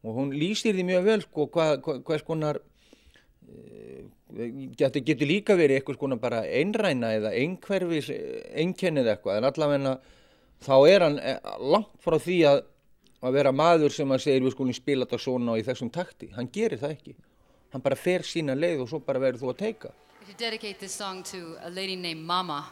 Og 0.00 0.16
hún 0.16 0.32
lýsir 0.32 0.72
því 0.72 0.86
mjög 0.88 1.04
vel 1.10 1.18
sko 1.26 1.46
hvað 1.52 1.74
hva, 1.84 1.98
hva 2.08 2.20
skonar, 2.22 2.60
uh, 3.52 4.00
getur, 4.80 5.04
getur 5.04 5.28
líka 5.28 5.58
verið 5.60 5.82
eitthvað 5.82 6.00
skonar 6.00 6.22
bara 6.24 6.40
einræna 6.48 7.12
eða 7.18 7.34
einhverfis, 7.36 8.08
einkennið 8.56 9.12
eitthvað, 9.12 9.42
en 9.42 9.50
allavegna 9.50 9.98
þá 10.64 10.76
er 10.88 11.04
hann 11.04 11.20
eh, 11.20 11.56
langt 11.60 11.92
frá 12.00 12.16
því 12.20 12.40
að 12.48 12.62
að 13.20 13.36
vera 13.36 13.52
maður 13.52 13.94
sem 13.94 14.12
að 14.12 14.24
segir 14.26 14.44
við 14.44 14.54
skulum 14.54 14.76
spila 14.76 15.06
þetta 15.06 15.22
svona 15.24 15.54
og 15.54 15.60
í 15.60 15.66
þessum 15.66 15.90
takti. 15.92 16.30
Hann 16.36 16.50
gerir 16.52 16.80
það 16.80 16.96
ekki. 16.96 17.16
Hann 17.72 17.84
bara 17.84 17.96
fer 17.96 18.26
sína 18.26 18.56
leið 18.58 18.84
og 18.84 18.92
svo 18.92 19.02
bara 19.06 19.22
verður 19.22 19.44
þú 19.44 19.52
að 19.52 19.58
teika. 19.64 19.92
To 20.26 20.36
dedicate 20.38 20.78
this 20.78 20.92
song 20.94 21.22
to 21.24 21.56
a 21.62 21.70
lady 21.70 21.96
named 21.96 22.24
Mama 22.24 22.64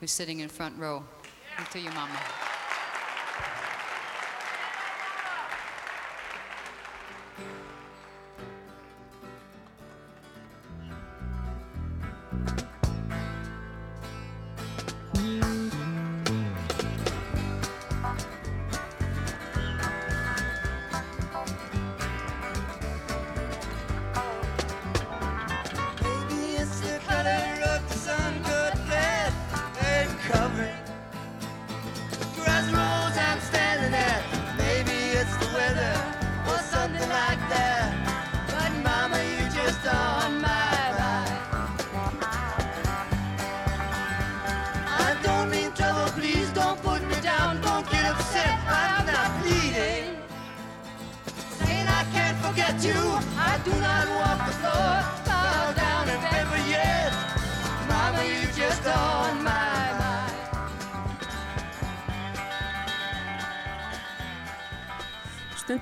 who's 0.00 0.12
sitting 0.12 0.40
in 0.40 0.48
front 0.48 0.78
row. 0.78 1.02
And 1.58 1.66
to 1.70 1.78
you, 1.78 1.90
Mama. 1.90 2.49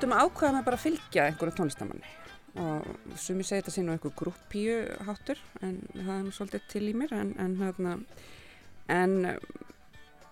Stundum 0.08 0.24
ákvaða 0.24 0.52
maður 0.54 0.64
bara 0.64 0.76
að 0.78 0.84
fylgja 0.86 1.24
einhverju 1.28 1.54
tónlistamanni 1.58 2.10
og 2.58 3.16
sumi 3.20 3.44
segja 3.44 3.60
þetta 3.60 3.72
sín 3.74 3.88
og 3.90 3.96
einhver 3.98 4.12
grúppíu 4.16 4.76
háttur 5.04 5.40
en 5.60 5.74
það 5.92 6.12
er 6.14 6.22
nú 6.24 6.30
svolítið 6.32 6.62
til 6.72 6.80
í 6.88 6.94
mér 6.96 7.10
en, 7.12 7.32
en, 7.36 7.56
hérna, 7.58 7.92
en 8.88 9.12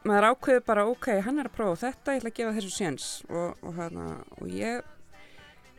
maður 0.09 0.29
ákveður 0.31 0.63
bara 0.71 0.87
ok, 0.89 1.11
hann 1.27 1.43
er 1.43 1.51
að 1.51 1.57
prófa 1.59 1.77
þetta, 1.83 2.15
ég 2.15 2.23
ætla 2.23 2.33
að 2.33 2.39
gefa 2.39 2.55
þessu 2.57 2.73
séns. 2.73 3.09
Og, 3.29 3.61
og, 3.61 3.75
hérna, 3.77 4.07
og 4.39 4.55
ég 4.57 4.89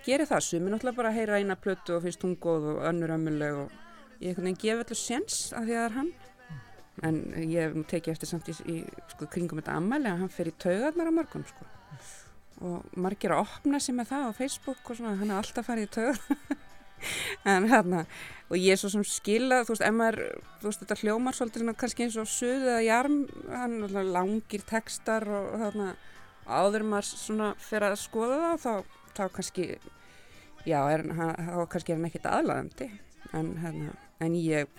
geri 0.05 0.27
það, 0.29 0.45
sumi 0.45 0.75
náttúrulega 0.75 0.99
bara 0.99 1.11
að 1.15 1.17
heyra 1.17 1.41
eina 1.41 1.57
plötu 1.57 1.97
og 1.97 2.05
finnst 2.05 2.27
hún 2.27 2.37
góð 2.43 2.69
og 2.75 2.85
önnur 2.91 3.15
ömmuleg 3.17 3.63
og 3.63 4.21
ég 4.21 4.37
gefi 4.37 4.75
allir 4.75 5.01
séns 5.01 5.39
af 5.57 5.65
því 5.65 5.73
að 5.73 5.81
það 5.81 5.87
er 5.87 5.97
hann. 5.97 6.13
En 7.07 7.19
ég 7.49 7.73
nú 7.73 7.81
tekið 7.89 8.13
eftir 8.13 8.29
samt 8.29 8.53
í, 8.53 8.57
í 8.69 8.77
sko, 9.15 9.25
kringum 9.25 9.63
þetta 9.63 9.81
ammæli 9.81 10.13
að 10.13 10.21
hann 10.21 10.33
fer 10.37 10.53
í 10.53 10.55
taugarnar 10.61 11.09
á 11.09 11.17
mörgum 11.17 11.49
sko 11.49 11.71
og 12.65 12.97
margir 12.97 13.33
að 13.35 13.43
opna 13.45 13.79
sig 13.83 13.95
með 13.97 14.13
það 14.13 14.29
á 14.29 14.37
Facebook 14.37 14.89
og 14.89 14.97
svona, 14.97 15.17
hann 15.19 15.31
er 15.31 15.41
alltaf 15.41 15.67
farið 15.67 15.87
í 15.87 15.91
taugarnar 15.97 16.65
en 17.53 17.67
hérna 17.69 18.03
og 18.47 18.55
ég 18.57 18.73
er 18.73 18.79
svo 18.81 18.89
sem 18.89 19.03
skila, 19.05 19.61
þú 19.67 19.75
veist, 19.75 19.85
maður 19.93 20.19
þú 20.61 20.69
veist, 20.69 20.83
þetta 20.83 20.99
hljómar 21.03 21.37
svolítið 21.37 21.63
svona 21.63 21.77
kannski 21.83 22.05
eins 22.07 22.17
og 22.21 22.29
suð 22.31 22.65
eða 22.71 22.85
jarm, 22.85 23.19
hann 23.51 23.77
langir 24.13 24.65
textar 24.67 25.27
og 25.27 25.51
þarna 25.61 25.91
áður 26.47 26.87
maður 26.87 27.11
svona 27.11 27.51
fyrir 27.61 27.91
að 27.91 28.01
skoða 28.01 28.39
það 28.41 28.63
þá, 28.63 28.97
þá 29.19 29.23
kannski 29.35 29.67
já, 30.65 30.79
er, 30.79 31.05
hann, 31.19 31.35
þá 31.51 31.61
kannski 31.73 31.93
er 31.93 31.99
hann 31.99 32.09
ekkit 32.09 32.29
aðlaðandi 32.31 32.89
en 33.37 33.53
hérna, 33.61 33.95
en 34.23 34.37
ég 34.39 34.71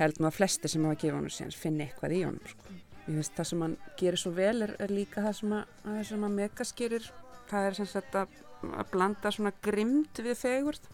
held 0.00 0.20
nú 0.20 0.30
að 0.30 0.38
flesti 0.38 0.70
sem 0.70 0.86
hafa 0.86 0.96
að 0.96 1.02
gefa 1.04 1.18
hann 1.18 1.34
síðan 1.34 1.58
finni 1.60 1.86
eitthvað 1.86 2.16
í 2.16 2.22
honum 2.24 2.48
sko. 2.48 2.78
Ég 3.06 3.16
finnst 3.16 3.36
það 3.36 3.50
sem 3.50 3.64
hann 3.64 3.76
gerir 3.98 4.20
svo 4.20 4.32
vel 4.36 4.56
er, 4.66 4.76
er 4.78 4.94
líka 4.94 5.24
það 5.24 5.36
sem 5.40 5.56
að, 5.58 5.76
að, 5.84 6.00
sem 6.10 6.24
að 6.26 6.38
Megas 6.38 6.72
gerir 6.78 7.10
það 7.50 7.68
er 7.68 7.78
sem 7.78 7.90
sagt 7.90 8.18
að, 8.18 8.40
að 8.70 8.90
blanda 8.92 9.32
svona 9.34 9.54
grimd 9.64 10.20
við 10.24 10.36
fegurð 10.38 10.90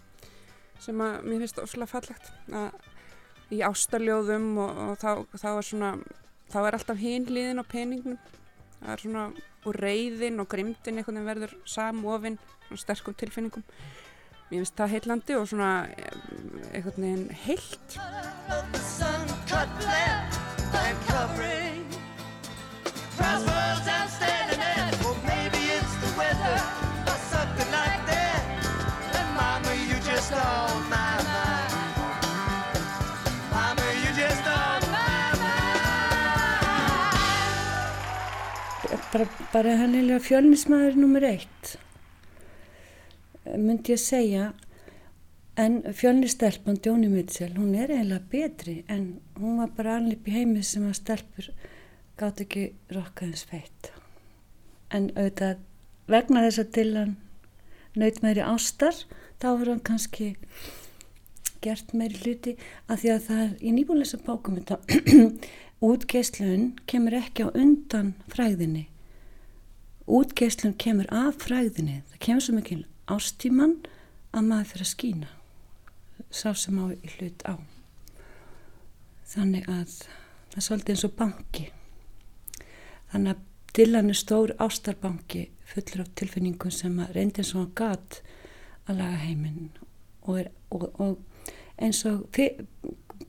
sem 0.83 1.01
að 1.01 1.25
mér 1.25 1.43
finnst 1.45 1.61
óslulega 1.63 1.93
fallegt. 1.93 2.31
Að 2.53 3.55
í 3.55 3.61
ástarljóðum 3.65 4.49
og, 4.59 4.81
og 4.87 4.97
þá, 5.01 5.11
þá 5.39 5.49
er 5.51 5.69
svona 5.69 5.91
þá 6.53 6.59
er 6.63 6.79
alltaf 6.79 6.99
hinliðin 7.01 7.63
á 7.63 7.65
peningnum. 7.71 8.19
Það 8.81 8.93
er 8.93 9.05
svona 9.05 9.25
úr 9.67 9.77
reyðin 9.83 10.43
og 10.43 10.51
grimdin 10.53 11.01
einhvern 11.01 11.19
veginn 11.19 11.31
verður 11.31 11.55
samofinn 11.69 12.39
og 12.71 12.81
sterkum 12.81 13.17
tilfinningum. 13.19 13.65
Mér 14.51 14.63
finnst 14.63 14.79
það 14.79 14.93
heillandi 14.95 15.39
og 15.41 15.49
svona 15.51 15.71
eh, 15.91 16.13
einhvern 16.77 17.03
veginn 17.03 17.29
heilt 17.47 17.89
bara, 39.17 39.49
bara 39.53 39.77
hann 39.81 39.97
er 39.97 40.21
fjölnismæður 40.21 40.97
nummer 41.01 41.25
eitt 41.25 41.77
myndi 43.55 43.95
ég 43.95 44.01
segja. 44.01 44.53
En 45.57 45.81
fjölnistelpan 45.97 46.77
Jóni 46.85 47.09
Mitchell 47.09 47.55
hún 47.57 47.75
er 47.75 47.89
eiginlega 47.89 48.29
betri 48.31 48.75
en 48.93 49.21
hún 49.41 49.61
var 49.63 49.71
bara 49.77 49.95
alveg 49.97 50.27
í 50.29 50.35
heimi 50.35 50.65
sem 50.67 50.85
að 50.85 50.99
stelpur 50.99 51.47
gátt 52.21 52.43
ekki 52.45 52.67
rokkaðins 52.93 53.47
feitt. 53.49 53.93
En 54.93 55.09
auðvitað 55.15 55.63
vegna 56.13 56.43
þess 56.45 56.61
að 56.61 56.75
Dylan 56.77 57.15
naut 57.97 58.21
meiri 58.21 58.45
ástar 58.45 58.99
þá 59.41 59.47
verður 59.47 59.73
hann 59.73 59.87
kannski 59.89 60.29
gert 61.65 61.95
meiri 61.97 62.21
hluti 62.21 62.57
að 62.91 63.01
því 63.01 63.15
að 63.15 63.25
það 63.31 63.41
er 63.47 63.55
í 63.57 63.73
nýbúinleisa 63.79 64.21
bókum 64.27 64.61
þetta 64.61 65.25
útgeislun 65.89 66.69
kemur 66.85 67.17
ekki 67.23 67.49
á 67.49 67.57
undan 67.57 68.13
fræðinni 68.29 68.85
útgeislun 70.07 70.77
kemur 70.79 71.09
af 71.11 71.41
fræðinni 71.43 72.03
það 72.11 72.23
kemur 72.27 72.47
svo 72.47 72.55
mikil 72.57 72.83
ástíman 73.11 73.79
að 74.33 74.49
maður 74.51 74.71
fyrir 74.73 74.87
að 74.87 74.93
skýna 74.93 75.33
sá 76.31 76.53
sem 76.55 76.79
á 76.79 76.85
í 76.91 77.11
hlut 77.17 77.43
á. 77.47 77.55
Þannig 79.27 79.67
að 79.71 79.93
það 80.51 80.57
er 80.57 80.67
svolítið 80.67 80.95
eins 80.95 81.07
og 81.07 81.15
banki. 81.19 81.67
Þannig 83.13 83.35
að 83.35 83.45
Dylan 83.77 84.09
er 84.09 84.17
stór 84.17 84.55
ástarbanki 84.63 85.43
fullur 85.69 86.07
af 86.07 86.13
tilfinningum 86.17 86.73
sem 86.73 86.95
að 87.03 87.17
reyndi 87.19 87.43
eins 87.43 87.53
og 87.55 87.61
hann 87.61 87.75
gat 87.77 88.21
að 88.87 89.03
laga 89.03 89.19
heiminn. 89.27 89.73
Og, 90.27 90.39
er, 90.41 90.51
og, 90.73 90.87
og 91.03 91.19
eins 91.77 92.01
og 92.09 92.25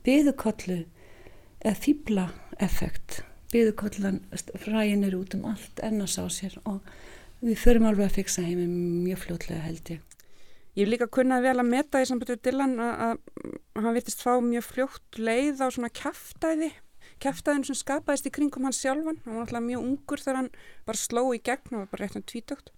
byðukollu 0.06 0.78
eða 1.60 1.76
fýbla 1.84 2.28
effekt 2.64 3.22
byðukollan 3.52 4.20
fræin 4.60 5.06
er 5.06 5.16
út 5.18 5.36
um 5.38 5.46
allt 5.48 5.80
ennast 5.84 6.20
á 6.20 6.26
sér 6.32 6.58
og 6.68 6.82
við 7.40 7.60
förum 7.62 7.88
alveg 7.88 8.08
að 8.10 8.18
fixa 8.18 8.44
heiminn 8.44 9.04
mjög 9.04 9.24
fljótlega 9.24 9.64
held 9.64 9.94
ég. 9.94 10.02
Ég 10.76 10.84
hef 10.84 10.92
líka 10.92 11.08
kunnað 11.10 11.46
vel 11.48 11.56
að 11.58 11.70
meta 11.72 12.02
í 12.02 12.06
sambundu 12.06 12.36
Dylan 12.38 12.76
að 12.82 13.16
hann 13.78 13.96
virtist 13.96 14.22
fá 14.22 14.36
mjög 14.42 14.66
fljótt 14.68 15.18
leið 15.18 15.64
á 15.64 15.66
svona 15.74 15.90
kæftæði 15.90 16.72
kæftæðin 17.22 17.66
sem 17.66 17.78
skapaðist 17.78 18.28
í 18.28 18.32
kringum 18.34 18.66
hans 18.68 18.80
sjálfan. 18.82 19.20
Hann 19.24 19.38
var 19.38 19.46
alltaf 19.46 19.64
mjög 19.64 19.84
ungur 19.84 20.22
þegar 20.22 20.40
hann 20.42 20.50
bara 20.86 21.00
sló 21.00 21.24
í 21.34 21.40
gegn 21.42 21.72
og 21.72 21.80
var 21.80 21.88
bara 21.92 22.04
rétt 22.04 22.18
um 22.20 22.26
tvítökt 22.30 22.72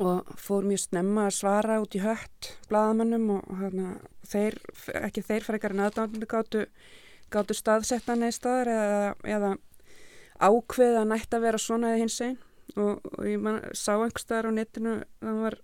og 0.00 0.30
fór 0.40 0.64
mjög 0.64 0.80
snemma 0.86 1.26
að 1.28 1.36
svara 1.36 1.76
út 1.82 1.94
í 1.94 2.00
hött 2.00 2.54
bladamannum 2.70 3.26
og 3.36 3.50
hana, 3.60 3.90
þeir, 4.24 4.56
ekki 5.04 5.24
þeir 5.26 5.44
frekar 5.44 5.74
en 5.74 5.84
aðdáðandi 5.84 6.28
gáttu, 6.30 6.62
gáttu 7.32 7.56
staðsettan 7.58 8.24
eða 8.24 8.36
staðar 8.38 8.70
eða, 8.72 9.10
eða 9.36 9.50
ákveða 10.40 11.04
nætt 11.08 11.34
að 11.34 11.46
vera 11.46 11.60
svona 11.60 11.92
eða 11.92 12.02
hins 12.02 12.20
einn 12.24 12.38
og, 12.74 13.04
og 13.04 13.26
ég 13.28 13.42
man, 13.42 13.60
sá 13.76 13.94
einhver 13.94 14.22
staðar 14.22 14.50
á 14.50 14.52
netinu 14.56 14.94
hann 15.22 15.42
var 15.44 15.58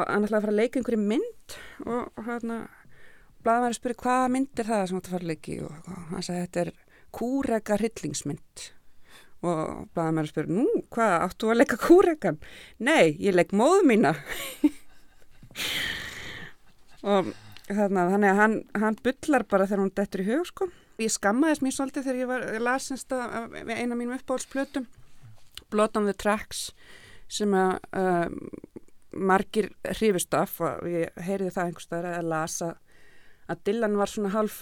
að 0.00 0.28
fara 0.30 0.52
að 0.52 0.58
leika 0.58 0.80
einhverju 0.80 1.00
mynd 1.02 1.56
og, 1.86 2.20
hérna 2.26 2.60
bladamannir 3.40 3.78
spurði 3.78 4.02
hvaða 4.04 4.28
mynd 4.36 4.62
er 4.62 4.68
það 4.68 4.84
sem 4.86 5.00
ætlaði 5.00 5.08
að 5.08 5.16
fara 5.16 5.24
að 5.24 5.32
leiki 5.32 5.56
og, 5.64 5.90
hann 6.12 6.26
sagði 6.26 6.44
þetta 6.44 6.64
er 6.64 6.72
kúrega 7.16 7.80
hryllingsmynd 7.80 8.66
og 9.40 9.86
bæða 9.96 10.10
mér 10.14 10.26
að 10.26 10.32
spyrja, 10.34 10.52
nú, 10.52 10.82
hvað, 10.92 11.14
áttu 11.24 11.48
að 11.48 11.60
leika 11.62 11.78
kúregan? 11.80 12.40
Nei, 12.84 13.16
ég 13.16 13.32
leik 13.32 13.54
móðu 13.56 13.86
mína 13.88 14.12
og 17.14 17.30
þannig 17.70 18.28
að 18.28 18.40
hann, 18.42 18.56
hann 18.82 18.98
byllar 19.00 19.46
bara 19.48 19.66
þegar 19.70 19.84
hún 19.84 19.94
dettur 19.96 20.24
í 20.24 20.28
hug, 20.28 20.44
sko. 20.50 20.68
Ég 21.00 21.12
skammaðis 21.14 21.62
mér 21.64 21.72
svolítið 21.76 22.06
þegar 22.06 22.18
ég 22.20 22.28
var, 22.28 22.46
ég 22.56 22.64
las 22.64 22.90
eina 22.90 23.96
mínum 23.96 24.16
uppáhaldsplötum 24.18 24.88
Blood 25.70 25.96
on 25.96 26.08
the 26.08 26.16
Tracks 26.16 26.70
sem 27.30 27.54
að 27.54 27.78
uh, 27.96 28.26
margir 29.14 29.70
hrifist 29.96 30.34
af 30.34 30.58
og 30.64 30.86
ég 30.90 31.14
heyriði 31.24 31.54
það 31.54 31.70
einhverstaðar 31.70 32.18
að 32.18 32.30
lasa 32.30 32.70
að 33.50 33.62
Dylan 33.66 33.96
var 33.98 34.10
svona 34.10 34.30
half 34.34 34.60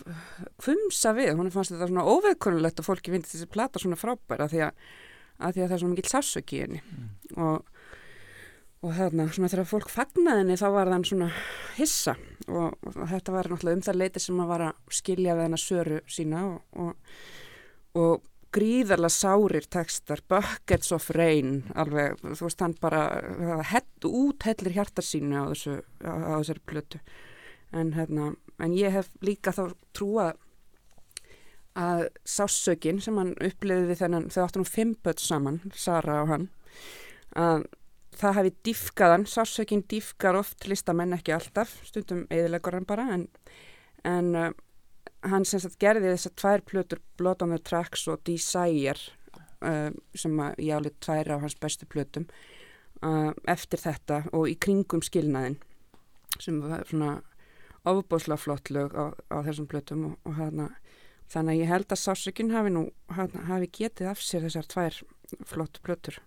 kvumsa 0.62 1.12
við, 1.16 1.34
hún 1.36 1.50
fannst 1.52 1.74
þetta 1.74 1.90
svona 1.90 2.06
óveðkonulegt 2.08 2.80
að 2.80 2.88
fólki 2.88 3.12
vindi 3.12 3.28
þessi 3.28 3.48
plata 3.52 3.82
svona 3.82 3.98
frábæra 4.00 4.48
því 4.48 4.62
að, 4.68 4.86
að, 5.36 5.56
því 5.56 5.64
að 5.64 5.66
það 5.66 5.74
er 5.76 5.82
svona 5.82 5.96
mikill 5.96 6.12
sásöki 6.12 6.56
í 6.56 6.62
henni. 6.64 6.80
Mm. 6.80 7.10
og, 7.44 7.82
og 8.86 8.94
þarna 8.96 9.28
svona 9.34 9.52
þegar 9.52 9.70
fólk 9.74 9.92
fagnaði 9.92 10.44
henni 10.44 10.60
þá 10.60 10.68
var 10.76 10.92
þann 10.94 11.08
svona 11.10 11.30
hissa 11.76 12.16
og, 12.48 12.74
og 12.88 13.04
þetta 13.12 13.34
var 13.34 13.50
náttúrulega 13.50 13.78
um 13.78 13.84
það 13.86 14.00
leiti 14.02 14.22
sem 14.22 14.40
að 14.42 14.50
var 14.52 14.64
að 14.68 14.98
skilja 14.98 15.36
við 15.36 15.46
hennar 15.46 15.62
söru 15.62 16.00
sína 16.08 16.42
og, 16.82 17.14
og 17.98 18.26
gríðarlega 18.54 19.12
sárir 19.12 19.68
tekstar, 19.68 20.22
buckets 20.28 20.92
of 20.96 21.10
rain 21.16 21.62
alveg, 21.76 22.16
þú 22.24 22.46
veist 22.46 22.64
hann 22.64 22.76
bara 22.80 23.02
hett 23.68 24.08
út 24.08 24.46
hellir 24.48 24.78
hjartar 24.78 25.04
sínu 25.04 25.36
á, 25.36 25.44
þessu, 25.52 25.78
á, 26.00 26.12
þessari 26.40 26.64
plötu. 26.64 27.00
En 27.76 27.92
hérna 27.92 28.32
en 28.58 28.76
ég 28.76 28.94
hef 28.94 29.10
líka 29.20 29.52
þá 29.52 29.74
trúa 29.96 30.30
að 31.78 32.08
sásökin 32.26 33.02
sem 33.04 33.18
hann 33.20 33.36
uppliði 33.36 33.90
við 33.92 34.00
þennan, 34.00 34.30
þau 34.32 34.42
áttu 34.46 34.62
nú 34.62 34.68
fimm 34.68 34.96
börn 35.04 35.20
saman, 35.22 35.60
Sara 35.76 36.22
og 36.24 36.32
hann 36.32 36.48
að 37.38 37.68
það 38.18 38.38
hefði 38.38 38.54
dýfkaðan, 38.68 39.26
sásökin 39.30 39.84
dýfkar 39.90 40.38
oft 40.38 40.66
listamenn 40.70 41.16
ekki 41.16 41.34
alltaf, 41.36 41.76
stundum 41.86 42.24
eðilegur 42.34 42.78
hann 42.78 42.88
bara 42.88 43.06
en, 43.14 43.28
en 44.08 44.32
uh, 44.38 44.50
hann 45.26 45.46
sem 45.48 45.62
sagt 45.62 45.78
gerði 45.82 46.12
þess 46.12 46.30
að 46.30 46.36
tvær 46.42 46.64
plötur 46.66 47.02
Blood 47.18 47.44
on 47.46 47.54
the 47.54 47.60
Tracks 47.62 48.06
og 48.10 48.22
Desire 48.26 48.98
uh, 49.64 49.90
sem 50.14 50.42
að 50.42 50.62
ég 50.66 50.78
álið 50.78 50.98
tvær 51.04 51.34
á 51.34 51.36
hans 51.42 51.58
bestu 51.58 51.88
plötum 51.90 52.28
uh, 53.02 53.32
eftir 53.46 53.82
þetta 53.82 54.22
og 54.32 54.48
í 54.50 54.58
kringum 54.58 55.02
skilnaðin 55.04 55.58
sem 56.38 56.60
var 56.62 56.86
svona 56.88 57.18
ofbúslega 57.88 58.40
flott 58.40 58.70
lög 58.74 58.94
á, 58.94 59.14
á 59.32 59.36
þessum 59.46 59.68
blötum 59.70 60.04
og, 60.10 60.18
og 60.28 60.36
hana, 60.38 60.68
þannig 61.30 61.54
að 61.54 61.62
ég 61.62 61.72
held 61.72 61.94
að 61.94 62.02
sásökinn 62.04 62.52
hafi 62.54 62.74
nú 62.74 62.84
hana, 63.14 63.46
hafi 63.48 63.70
getið 63.80 64.12
af 64.12 64.22
sér 64.22 64.46
þessar 64.48 64.70
tvær 64.74 65.02
flott 65.48 65.82
blötur 65.86 66.22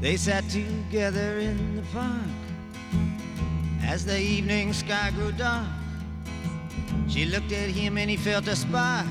They 0.00 0.16
sat 0.16 0.48
together 0.48 1.38
in 1.38 1.76
the 1.76 1.82
park 1.92 2.12
as 3.84 4.04
the 4.04 4.18
evening 4.18 4.72
sky 4.72 5.12
grew 5.14 5.30
dark. 5.30 5.68
She 7.06 7.26
looked 7.26 7.52
at 7.52 7.68
him 7.68 7.98
and 7.98 8.10
he 8.10 8.16
felt 8.16 8.48
a 8.48 8.56
spark 8.56 9.06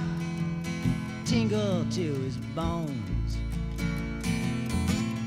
tingle 1.30 1.86
to 1.92 2.14
his 2.24 2.38
bones. 2.56 3.38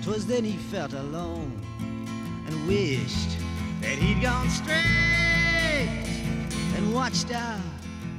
Twas 0.03 0.27
then 0.27 0.43
he 0.43 0.57
felt 0.57 0.95
alone 0.95 1.61
and 2.45 2.67
wished 2.67 3.39
that 3.81 3.99
he'd 3.99 4.21
gone 4.21 4.51
straight 4.51 4.77
and 6.75 6.93
watched 6.93 7.33
out 7.33 7.61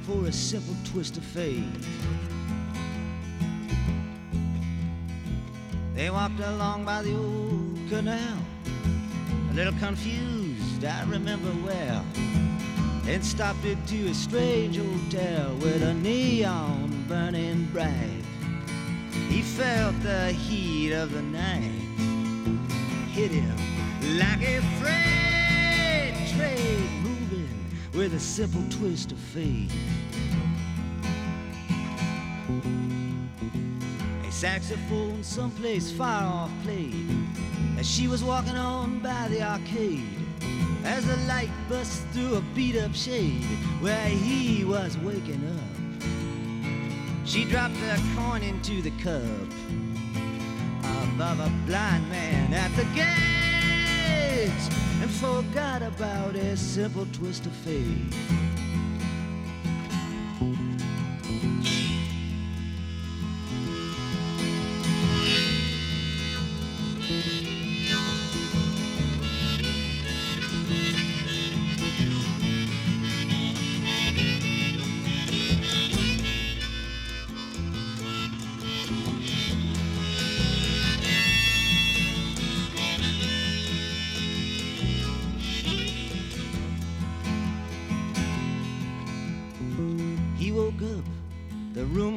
for 0.03 0.27
a 0.27 0.31
simple 0.31 0.75
twist 0.85 1.17
of 1.17 1.25
fate. 1.25 1.65
They 5.93 6.09
walked 6.09 6.39
along 6.39 6.85
by 6.85 7.01
the 7.01 7.17
old 7.17 7.77
canal, 7.89 8.37
a 9.51 9.53
little 9.55 9.77
confused, 9.79 10.85
I 10.85 11.03
remember 11.03 11.51
well. 11.65 12.05
And 13.05 13.25
stopped 13.25 13.65
into 13.65 14.07
a 14.07 14.13
strange 14.13 14.77
hotel 14.77 15.53
with 15.55 15.83
a 15.83 15.93
neon 15.93 16.82
burning 17.07 17.65
bright. 17.73 18.23
He 19.29 19.41
felt 19.41 19.99
the 20.01 20.31
heat 20.31 20.93
of 20.93 21.11
the 21.11 21.21
night 21.21 21.71
hit 23.11 23.31
him 23.31 23.55
like 24.17 24.41
a 24.41 24.59
freight 24.79 26.15
train 26.35 27.03
moving 27.03 27.65
with 27.93 28.13
a 28.13 28.19
simple 28.19 28.63
twist 28.69 29.11
of 29.11 29.17
fate. 29.17 29.71
A 34.27 34.31
saxophone 34.31 35.23
someplace 35.23 35.91
far 35.91 36.23
off 36.23 36.51
played 36.63 37.07
as 37.77 37.89
she 37.89 38.07
was 38.07 38.23
walking 38.23 38.55
on 38.55 38.99
by 38.99 39.27
the 39.29 39.41
arcade 39.41 40.07
as 40.83 41.05
the 41.05 41.17
light 41.27 41.51
bust 41.69 42.03
through 42.11 42.35
a 42.35 42.41
beat 42.53 42.75
up 42.75 42.93
shade 42.93 43.43
where 43.79 44.07
he 44.07 44.65
was 44.65 44.97
waking 44.97 45.47
up 45.47 45.82
she 47.25 47.45
dropped 47.45 47.75
a 47.75 48.01
coin 48.15 48.43
into 48.43 48.81
the 48.81 48.91
cup 49.01 49.21
of 51.19 51.39
a 51.39 51.51
blind 51.65 52.09
man 52.09 52.53
at 52.53 52.75
the 52.75 52.83
gate 52.95 54.51
and 55.01 55.09
forgot 55.09 55.81
about 55.81 56.35
a 56.35 56.57
simple 56.57 57.05
twist 57.13 57.45
of 57.45 57.53
fate. 57.53 58.13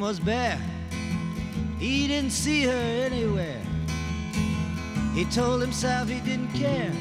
Was 0.07 0.21
bare. 0.21 0.61
He 1.81 2.07
didn't 2.07 2.31
see 2.31 2.63
her 2.63 3.07
anywhere. 3.07 3.61
He 5.15 5.25
told 5.25 5.61
himself 5.61 6.09
he 6.09 6.21
didn't 6.21 6.53
care. 6.53 6.93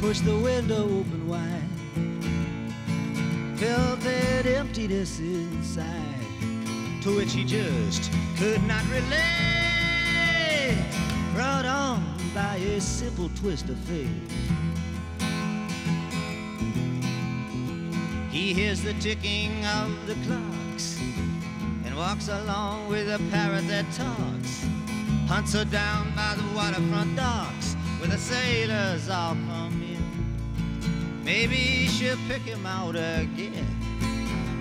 Pushed 0.00 0.24
the 0.24 0.38
window 0.38 0.84
open 0.84 1.26
wide. 1.26 1.70
Felt 3.58 3.98
that 4.02 4.46
emptiness 4.46 5.18
inside, 5.18 6.24
to 7.02 7.16
which 7.16 7.32
he 7.32 7.42
just 7.42 8.12
could 8.36 8.62
not 8.62 8.84
relate. 8.84 10.78
Brought 11.34 11.66
on 11.66 12.14
by 12.32 12.54
a 12.58 12.80
simple 12.80 13.28
twist 13.40 13.68
of 13.68 13.78
fate. 13.78 14.06
He 18.30 18.54
hears 18.54 18.82
the 18.84 18.94
ticking 19.00 19.66
of 19.66 20.06
the 20.06 20.14
clocks 20.24 20.59
and 20.59 20.59
walks 22.00 22.28
along 22.28 22.88
with 22.88 23.06
a 23.08 23.18
parrot 23.30 23.68
that 23.68 23.84
talks. 23.92 24.64
Hunts 25.28 25.52
her 25.52 25.66
down 25.66 26.10
by 26.16 26.34
the 26.34 26.56
waterfront 26.56 27.14
docks 27.14 27.74
where 27.98 28.08
the 28.08 28.16
sailors 28.16 29.10
all 29.10 29.34
come 29.34 29.82
in. 29.82 31.22
Maybe 31.22 31.88
she'll 31.88 32.16
pick 32.26 32.40
him 32.40 32.64
out 32.64 32.96
again. 32.96 33.66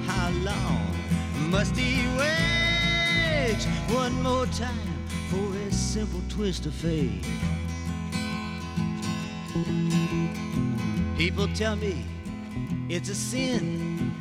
How 0.06 0.30
long 0.50 0.94
must 1.50 1.78
he 1.78 2.06
wait? 2.18 3.64
One 3.96 4.22
more 4.22 4.46
time 4.48 4.98
for 5.30 5.56
a 5.66 5.72
simple 5.72 6.22
twist 6.28 6.66
of 6.66 6.74
fate. 6.74 7.26
People 11.18 11.48
tell 11.56 11.78
me 11.78 12.06
it's 12.90 13.08
a 13.08 13.16
sin 13.16 14.14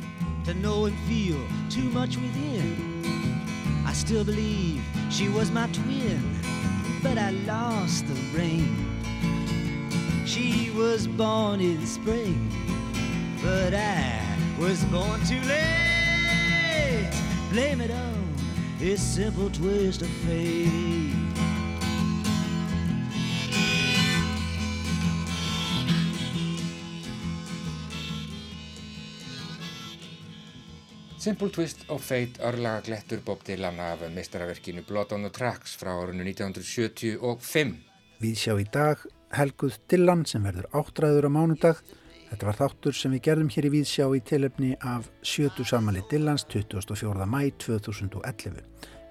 to 0.45 0.53
know 0.53 0.85
and 0.85 0.97
feel 0.99 1.41
too 1.69 1.89
much 1.89 2.15
within. 2.15 2.88
Still 4.09 4.23
believe 4.23 4.83
she 5.11 5.29
was 5.29 5.51
my 5.51 5.67
twin, 5.67 6.19
but 7.03 7.19
I 7.19 7.29
lost 7.45 8.07
the 8.07 8.15
rain. 8.35 8.75
She 10.25 10.71
was 10.71 11.05
born 11.05 11.61
in 11.61 11.85
spring, 11.85 12.51
but 13.43 13.75
I 13.75 14.19
was 14.57 14.83
born 14.85 15.23
too 15.25 15.39
late. 15.41 17.13
Blame 17.51 17.81
it 17.81 17.91
on 17.91 18.35
this 18.79 18.99
simple 18.99 19.51
twist 19.51 20.01
of 20.01 20.09
fate. 20.25 20.98
Simple 31.19 31.49
Twist 31.49 31.81
of 31.91 32.03
Fate 32.05 32.39
örlaga 32.47 32.79
glettur 32.81 33.19
Bob 33.25 33.41
Dylan 33.43 33.79
af 33.79 33.99
mistaraverkinu 34.15 34.85
Blood 34.87 35.11
on 35.11 35.25
the 35.25 35.29
Tracks 35.29 35.73
frá 35.75 35.91
árunnu 35.91 36.23
1975. 36.23 37.73
Við 38.23 38.37
sjá 38.39 38.53
í 38.55 38.63
dag 38.71 39.03
Helguð 39.35 39.75
Dylan 39.91 40.23
sem 40.23 40.47
verður 40.47 40.69
áttræður 40.79 41.27
á 41.27 41.31
mánudag. 41.35 41.81
Þetta 42.29 42.47
var 42.47 42.59
þáttur 42.61 42.95
sem 42.95 43.11
við 43.11 43.23
gerðum 43.27 43.51
hér 43.51 43.67
í 43.67 43.73
Víðsjá 43.73 44.07
í 44.15 44.23
tilefni 44.31 44.71
af 44.79 45.11
sjötu 45.19 45.67
samali 45.67 46.05
Dylans 46.07 46.47
24. 46.47 47.27
mæ 47.27 47.51
2011. 47.67 48.63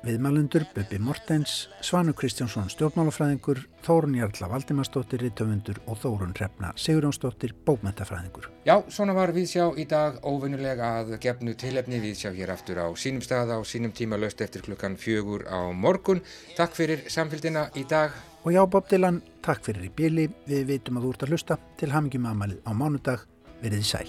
Viðmælundur 0.07 0.63
Bubi 0.77 0.99
Mortens, 1.03 1.67
Svanu 1.83 2.13
Kristjánsson 2.15 2.69
stjórnmálafræðingur, 2.71 3.65
Þórun 3.83 4.15
Jarla 4.15 4.47
Valdimarsdóttir 4.53 5.25
Rittöfundur 5.25 5.81
og 5.91 5.99
Þórun 5.99 6.35
Hrefna 6.39 6.71
Sigurjónsdóttir 6.79 7.55
bókmentafræðingur. 7.67 8.47
Já, 8.69 8.77
svona 8.95 9.17
var 9.17 9.33
Víðsjá 9.35 9.67
í 9.75 9.89
dag 9.91 10.21
óvinnulega 10.23 10.93
að 11.01 11.17
gefnu 11.25 11.57
tilefni 11.59 11.99
Víðsjá 12.05 12.31
hér 12.37 12.55
aftur 12.55 12.79
á 12.79 12.87
sínum 12.95 13.25
stað 13.27 13.51
á 13.55 13.59
sínum 13.67 13.91
tíma 13.91 14.21
löst 14.23 14.41
eftir 14.41 14.63
klukkan 14.63 14.95
fjögur 14.95 15.49
á 15.51 15.67
morgun. 15.75 16.23
Takk 16.55 16.79
fyrir 16.79 17.03
samfélgina 17.11 17.67
í 17.75 17.83
dag. 17.89 18.15
Og 18.47 18.55
já, 18.55 18.63
Bob 18.71 18.87
Dylan, 18.87 19.19
takk 19.43 19.67
fyrir 19.67 19.91
í 19.91 19.91
bíli. 19.91 20.29
Við 20.47 20.63
vitum 20.71 21.01
að 21.01 21.09
þú 21.09 21.11
ert 21.15 21.27
að 21.27 21.35
hlusta 21.35 21.59
til 21.77 21.91
hamingjum 21.91 22.31
aðmalið 22.31 22.63
á 22.63 22.71
mánudag. 22.71 23.27
Verið 23.59 23.83
sæl. 23.83 24.07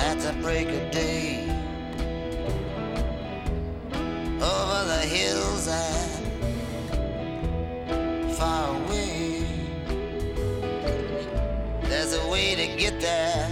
At 0.00 0.18
the 0.20 0.32
break 0.40 0.68
of 0.68 0.90
day. 0.90 1.44
Over 4.40 4.84
the 4.86 5.02
hills 5.04 5.68
and 5.68 6.22
far 8.34 8.74
away. 8.76 9.44
There's 11.82 12.14
a 12.14 12.28
way 12.28 12.54
to 12.54 12.66
get 12.76 13.00
there. 13.00 13.48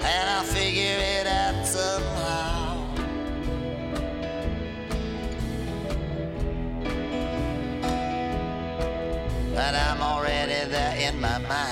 And 0.00 0.30
I'll 0.30 0.44
figure 0.44 0.98
it 0.98 1.26
out 1.26 1.66
somehow. 1.66 2.86
But 9.54 9.74
I'm 9.74 10.00
already 10.00 10.70
there 10.70 10.96
in 10.96 11.20
my 11.20 11.38
mind. 11.38 11.67